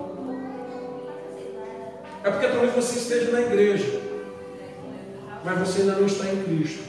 É 2.24 2.32
porque 2.32 2.48
talvez 2.48 2.74
você 2.74 3.00
esteja 3.00 3.32
na 3.32 3.42
igreja, 3.42 4.00
mas 5.44 5.60
você 5.60 5.82
ainda 5.82 5.94
não 5.96 6.06
está 6.06 6.26
em 6.26 6.44
Cristo. 6.44 6.84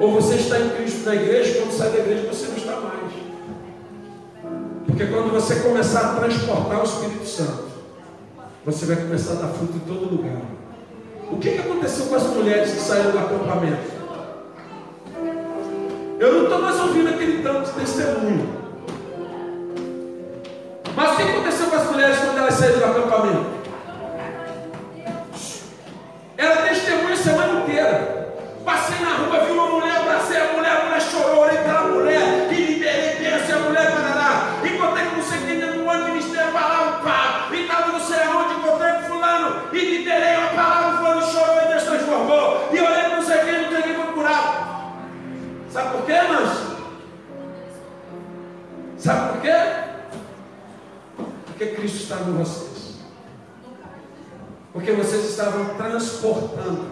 Ou 0.00 0.10
você 0.10 0.34
está 0.34 0.58
em 0.58 0.70
Cristo 0.70 1.04
na 1.04 1.14
igreja, 1.14 1.60
quando 1.60 1.72
sai 1.72 1.90
da 1.90 1.98
igreja 1.98 2.26
você 2.26 2.48
não 2.48 2.56
está 2.56 2.76
mais. 2.80 3.03
Porque 4.94 5.06
quando 5.06 5.32
você 5.32 5.56
começar 5.56 6.12
a 6.12 6.14
transportar 6.20 6.80
o 6.80 6.84
Espírito 6.84 7.26
Santo, 7.26 7.64
você 8.64 8.86
vai 8.86 8.94
começar 8.94 9.32
a 9.32 9.36
dar 9.42 9.48
fruto 9.48 9.76
em 9.76 9.80
todo 9.80 10.08
lugar. 10.08 10.40
O 11.32 11.36
que, 11.38 11.50
que 11.50 11.58
aconteceu 11.58 12.06
com 12.06 12.14
as 12.14 12.22
mulheres 12.22 12.70
que 12.70 12.80
saíram 12.80 13.10
do 13.10 13.18
acampamento? 13.18 13.90
Eu 16.20 16.32
não 16.34 16.42
estou 16.44 16.62
mais 16.62 16.78
ouvindo 16.78 17.08
aquele 17.08 17.42
tanto 17.42 17.72
de 17.72 17.80
testemunho. 17.80 18.48
Mas 20.94 21.12
o 21.12 21.16
que 21.16 21.22
aconteceu 21.24 21.66
com 21.66 21.76
as 21.76 21.90
mulheres 21.90 22.18
quando 22.18 22.38
elas 22.38 22.54
saíram 22.54 22.78
do 22.78 22.84
acampamento? 22.84 23.46
Ela 26.36 26.56
testemunha 26.68 27.14
a 27.14 27.16
semana 27.16 27.60
inteira. 27.62 28.36
Passei 28.64 29.04
na 29.04 29.16
rua, 29.16 29.44
vi 29.44 29.52
uma 29.54 29.66
mulher, 29.66 29.96
abracei 29.96 30.36
a 30.36 30.52
mulher, 30.52 30.70
a 30.70 30.84
mulher 30.84 31.00
chorou, 31.02 31.40
orei 31.40 31.58
pela 31.58 31.73
Em 52.26 52.32
vocês. 52.32 52.94
Porque 54.72 54.92
vocês 54.92 55.28
estavam 55.28 55.74
transportando 55.74 56.84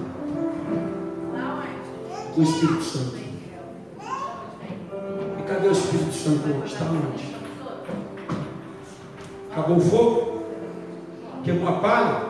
o 2.36 2.42
Espírito 2.42 2.82
Santo. 2.82 3.16
E 5.38 5.42
cadê 5.48 5.68
o 5.68 5.72
Espírito 5.72 6.12
Santo 6.12 6.48
hoje? 6.48 6.72
Está 6.74 6.84
onde? 6.84 7.34
Acabou 9.50 9.76
o 9.78 9.80
fogo? 9.80 10.42
Queimou 11.44 11.68
a 11.68 11.80
palha? 11.80 12.22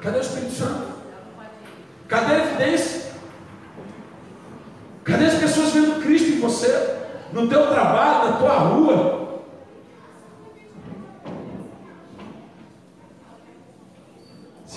Cadê 0.00 0.18
o 0.18 0.22
Espírito 0.22 0.52
Santo? 0.52 0.86
Cadê 2.08 2.32
a 2.32 2.44
evidência? 2.44 3.12
Cadê 5.04 5.26
as 5.26 5.34
pessoas 5.34 5.72
vendo 5.72 6.02
Cristo 6.02 6.30
em 6.30 6.40
você? 6.40 6.96
No 7.32 7.46
teu 7.46 7.66
trabalho, 7.68 8.30
na 8.30 8.36
tua 8.38 8.58
rua? 8.58 9.23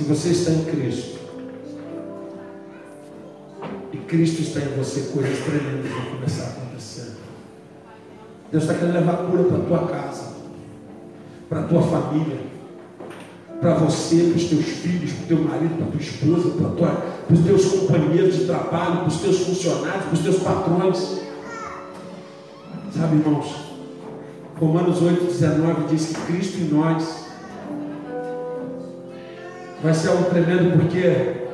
Você 0.08 0.30
está 0.30 0.52
em 0.52 0.64
Cristo, 0.64 1.20
e 3.92 3.98
Cristo 3.98 4.42
está 4.42 4.62
em 4.62 4.78
você, 4.78 5.02
coisas 5.14 5.40
tremendas 5.40 5.92
vão 5.92 6.16
começar 6.16 6.44
a 6.44 6.48
acontecer. 6.48 7.18
Deus 8.50 8.64
está 8.64 8.76
querendo 8.76 8.94
levar 8.94 9.18
cura 9.18 9.44
para 9.44 9.58
a 9.58 9.62
tua 9.62 9.88
casa, 9.88 10.34
para 11.50 11.60
a 11.60 11.64
tua 11.64 11.82
família, 11.82 12.40
para 13.60 13.74
você, 13.74 14.30
para 14.30 14.38
os 14.38 14.46
teus 14.46 14.66
filhos, 14.66 15.12
para 15.12 15.24
o 15.24 15.28
teu 15.28 15.40
marido, 15.40 15.76
para 15.76 15.88
a 15.88 15.92
tua 15.92 16.02
esposa, 16.02 16.50
para, 16.52 16.70
tua, 16.70 16.88
para 17.28 17.34
os 17.34 17.44
teus 17.44 17.66
companheiros 17.66 18.36
de 18.38 18.46
trabalho, 18.46 19.00
para 19.00 19.08
os 19.08 19.18
teus 19.18 19.40
funcionários, 19.40 20.06
para 20.06 20.14
os 20.14 20.20
teus 20.20 20.38
patrões. 20.38 21.20
Sabe, 22.96 23.18
irmãos, 23.18 23.48
Romanos 24.58 25.02
8, 25.02 25.26
19 25.26 25.88
diz 25.90 26.08
que 26.08 26.32
Cristo 26.32 26.60
em 26.60 26.70
nós 26.70 27.27
vai 29.82 29.94
ser 29.94 30.10
algo 30.10 30.30
tremendo, 30.30 30.78
porque 30.78 31.48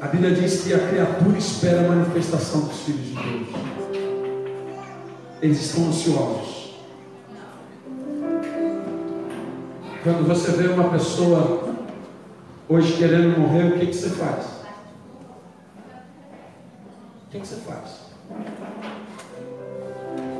a 0.00 0.06
Bíblia 0.06 0.34
diz 0.34 0.62
que 0.62 0.74
a 0.74 0.88
criatura 0.88 1.38
espera 1.38 1.80
a 1.80 1.88
manifestação 1.88 2.62
dos 2.62 2.80
filhos 2.80 3.06
de 3.06 3.14
Deus. 3.14 3.48
Eles 5.42 5.60
estão 5.60 5.88
ansiosos. 5.88 6.60
Quando 10.02 10.26
você 10.26 10.52
vê 10.52 10.68
uma 10.68 10.90
pessoa 10.90 11.74
hoje 12.68 12.96
querendo 12.96 13.38
morrer, 13.38 13.74
o 13.74 13.78
que, 13.78 13.86
que 13.86 13.94
você 13.94 14.10
faz? 14.10 14.46
O 17.26 17.30
que, 17.30 17.40
que 17.40 17.46
você 17.46 17.56
faz? 17.56 18.00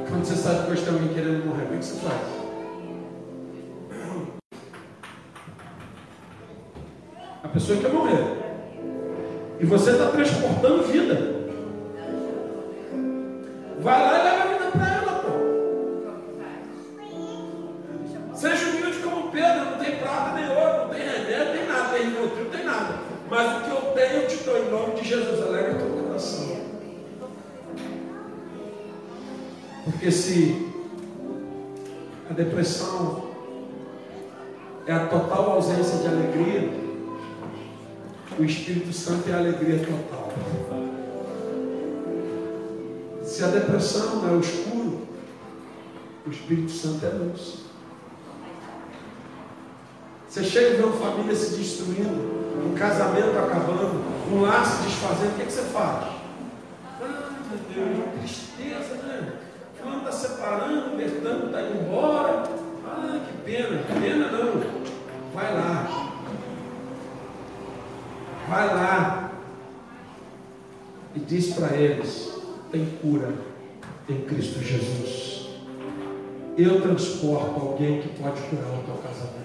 Quando 0.09 0.25
você 0.25 0.37
sabe 0.37 0.67
que 0.67 0.73
hoje 0.73 0.83
tem 0.83 0.93
alguém 0.93 1.09
querendo 1.09 1.47
morrer, 1.47 1.65
o 1.65 1.69
que, 1.69 1.79
que 1.79 1.85
você 1.85 2.01
faz? 2.01 2.40
Pessoa 7.71 7.89
quer 7.89 7.93
morrer. 7.93 8.25
E 9.61 9.65
você 9.65 9.93
está 9.93 10.07
transportando 10.09 10.83
vida. 10.89 11.15
Vai 13.79 14.03
lá 14.03 14.19
e 14.19 14.25
leva 14.25 14.43
a 14.43 14.47
vida 14.47 14.73
para 14.73 14.93
ela, 14.93 15.13
pô. 15.23 15.31
Seja 18.35 18.71
humilde 18.71 18.99
como 18.99 19.31
Pedro, 19.31 19.67
não 19.67 19.79
tem 19.79 19.97
prata 19.99 20.35
nem 20.35 20.49
ouro, 20.49 20.79
não 20.79 20.89
tem 20.89 20.99
remédio, 20.99 21.45
não 21.45 21.53
tem 21.53 21.67
nada, 21.69 21.89
tem 21.91 22.11
não 22.11 22.51
tem 22.51 22.65
nada. 22.65 22.95
Mas 23.31 23.57
o 23.57 23.61
que 23.65 23.71
eu 23.71 23.83
tenho 23.95 24.23
eu 24.23 24.27
te 24.27 24.43
dou 24.43 24.59
em 24.59 24.69
nome 24.69 24.95
de 24.95 25.09
Jesus, 25.09 25.41
alegra 25.41 25.75
teu 25.75 25.91
coração. 25.91 26.57
Porque 29.85 30.11
se 30.11 30.69
a 32.29 32.33
depressão 32.33 33.20
Santo 39.11 39.29
é 39.29 39.33
a 39.33 39.39
alegria 39.39 39.85
total. 39.85 40.33
Se 43.25 43.43
a 43.43 43.49
depressão 43.49 44.29
é 44.29 44.33
o 44.33 44.39
escuro, 44.39 45.09
o 46.25 46.31
Espírito 46.31 46.71
Santo 46.71 47.05
é 47.05 47.09
luz. 47.09 47.65
Você 50.29 50.45
chega 50.45 50.69
e 50.69 50.77
vê 50.77 50.85
uma 50.85 50.97
família 50.97 51.35
se 51.35 51.57
destruindo, 51.57 52.65
um 52.65 52.75
casamento 52.79 53.37
acabando, 53.37 54.01
um 54.31 54.43
lar 54.43 54.65
se 54.65 54.85
desfazendo, 54.85 55.33
o 55.33 55.35
que, 55.35 55.43
é 55.43 55.47
que 55.47 55.53
você 55.53 55.63
faz? 55.63 56.07
Ah, 57.03 57.31
meu 57.51 57.59
Deus, 57.75 58.05
tristeza, 58.21 58.95
né? 59.03 59.33
Fulano 59.75 60.09
está 60.09 60.13
separando, 60.13 60.97
Bertano 60.97 61.47
está 61.47 61.63
indo 61.63 61.83
embora. 61.83 62.45
Ah, 62.87 63.21
que 63.27 63.43
pena, 63.43 63.83
que 63.83 64.01
pena 64.01 64.31
não. 64.31 64.81
Vai 65.35 65.55
lá, 65.55 66.00
Vai 68.51 68.67
lá 68.67 69.31
e 71.15 71.21
diz 71.21 71.55
para 71.55 71.77
eles: 71.77 72.33
tem 72.73 72.85
cura 73.01 73.33
em 74.09 74.23
Cristo 74.23 74.59
Jesus. 74.59 75.51
Eu 76.59 76.83
transporto 76.83 77.61
alguém 77.61 78.03
que 78.03 78.09
pode 78.21 78.41
curar 78.43 78.77
o 78.77 78.83
teu 78.83 78.97
casamento. 78.97 79.41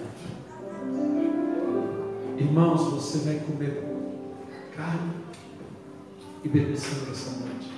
Irmãos, 2.36 2.82
você 2.94 3.20
vai 3.20 3.36
comer 3.42 3.84
carne 4.76 5.12
e 6.44 6.50
beber 6.50 6.76
sangue 6.76 7.12
essa 7.12 7.30
noite. 7.42 7.72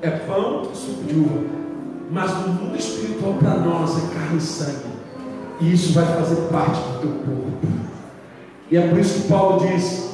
É 0.00 0.10
pão 0.10 0.70
e 0.72 0.74
suco 0.74 1.04
de 1.04 1.18
uva. 1.18 1.66
Mas 2.10 2.32
no 2.46 2.54
mundo 2.54 2.78
espiritual 2.78 3.34
para 3.34 3.58
nós 3.58 3.98
é 3.98 4.14
carne 4.14 4.38
e 4.38 4.40
sangue. 4.40 4.95
E 5.60 5.72
isso 5.72 5.92
vai 5.92 6.04
fazer 6.04 6.36
parte 6.50 6.80
do 6.80 6.98
teu 7.00 7.10
corpo. 7.10 7.66
E 8.70 8.76
é 8.76 8.88
por 8.88 8.98
isso 8.98 9.22
que 9.22 9.28
Paulo 9.28 9.66
diz 9.66 10.06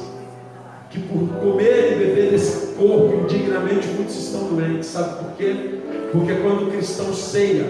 que 0.89 0.99
por 0.99 1.27
comer 1.39 1.93
e 1.93 1.95
beber 1.95 2.31
desse 2.31 2.75
corpo 2.75 3.23
indignamente 3.23 3.87
muitos 3.87 4.15
estão 4.15 4.47
doentes. 4.47 4.89
Sabe 4.89 5.23
por 5.23 5.35
quê? 5.35 5.79
Porque 6.11 6.33
quando 6.35 6.67
o 6.67 6.71
cristão 6.71 7.13
ceia, 7.13 7.65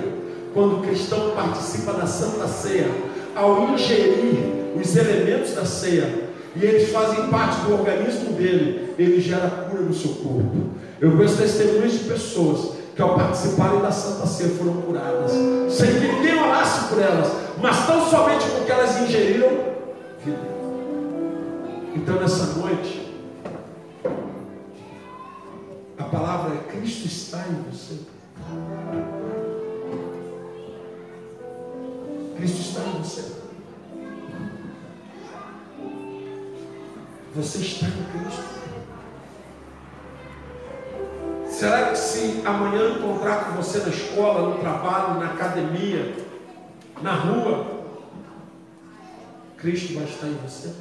quando 0.54 0.80
o 0.80 0.82
cristão 0.82 1.32
participa 1.32 1.94
da 1.94 2.06
santa 2.06 2.48
ceia, 2.48 2.88
ao 3.36 3.70
ingerir 3.70 4.36
os 4.80 4.96
elementos 4.96 5.54
da 5.54 5.66
ceia, 5.66 6.24
e 6.56 6.64
eles 6.64 6.92
fazem 6.92 7.28
parte 7.30 7.62
do 7.66 7.74
organismo 7.74 8.34
dele, 8.34 8.94
ele 9.00 9.20
gera 9.20 9.50
cura 9.50 9.82
no 9.82 9.94
seu 9.94 10.12
corpo. 10.12 10.56
Eu 11.02 11.12
conheço 11.12 11.38
testemunhos 11.38 11.94
de 11.94 12.00
pessoas 12.00 12.74
que 12.96 13.02
ao 13.02 13.16
participarem 13.16 13.82
da 13.82 13.92
Santa 13.92 14.28
Ceia 14.28 14.56
foram 14.56 14.82
curadas, 14.82 15.32
sem 15.70 16.00
que 16.00 16.08
ninguém 16.08 16.40
orasse 16.40 16.90
por 16.90 17.02
elas, 17.02 17.28
mas 17.60 17.88
tão 17.88 18.08
somente 18.08 18.46
porque 18.50 18.72
elas 18.72 19.02
ingeriram 19.02 19.50
vida. 20.24 20.54
Então 21.96 22.16
nessa 22.20 22.60
noite, 22.60 23.16
a 25.98 26.04
palavra 26.04 26.56
é 26.56 26.72
Cristo 26.72 27.08
está 27.08 27.46
em 27.48 27.72
você. 27.72 28.00
Cristo 32.38 32.62
está 32.62 32.82
em 32.82 33.02
você. 33.02 33.44
Você 37.36 37.58
está 37.58 37.88
em 37.88 38.20
Cristo. 38.20 38.53
Será 41.54 41.92
que 41.92 41.96
se 41.96 42.42
amanhã 42.44 42.98
encontrar 42.98 43.46
com 43.46 43.62
você 43.62 43.78
na 43.78 43.90
escola, 43.90 44.50
no 44.50 44.58
trabalho, 44.60 45.20
na 45.20 45.34
academia, 45.34 46.16
na 47.00 47.14
rua, 47.14 47.86
Cristo 49.56 49.94
vai 49.94 50.06
estar 50.06 50.28
em 50.28 50.38
você? 50.38 50.74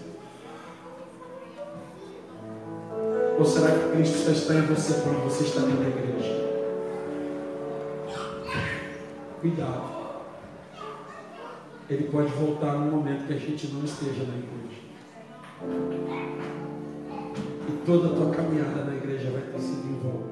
Ou 3.38 3.44
será 3.44 3.70
que 3.70 3.96
Cristo 3.96 4.30
está 4.30 4.54
em 4.54 4.62
você 4.62 4.94
quando 5.02 5.24
você 5.24 5.44
está 5.44 5.60
dentro 5.60 5.82
da 5.82 5.88
igreja? 5.88 6.52
Cuidado. 9.42 9.92
Ele 11.90 12.04
pode 12.04 12.32
voltar 12.32 12.72
no 12.72 12.90
momento 12.90 13.26
que 13.26 13.34
a 13.34 13.38
gente 13.38 13.66
não 13.66 13.84
esteja 13.84 14.24
na 14.24 14.38
igreja. 14.38 14.80
E 17.68 17.84
toda 17.84 18.08
a 18.08 18.16
tua 18.16 18.30
caminhada 18.30 18.84
na 18.84 18.94
igreja 18.94 19.30
vai 19.30 19.42
ter 19.42 19.60
sido 19.60 19.86
em 19.86 19.98
vão. 20.00 20.31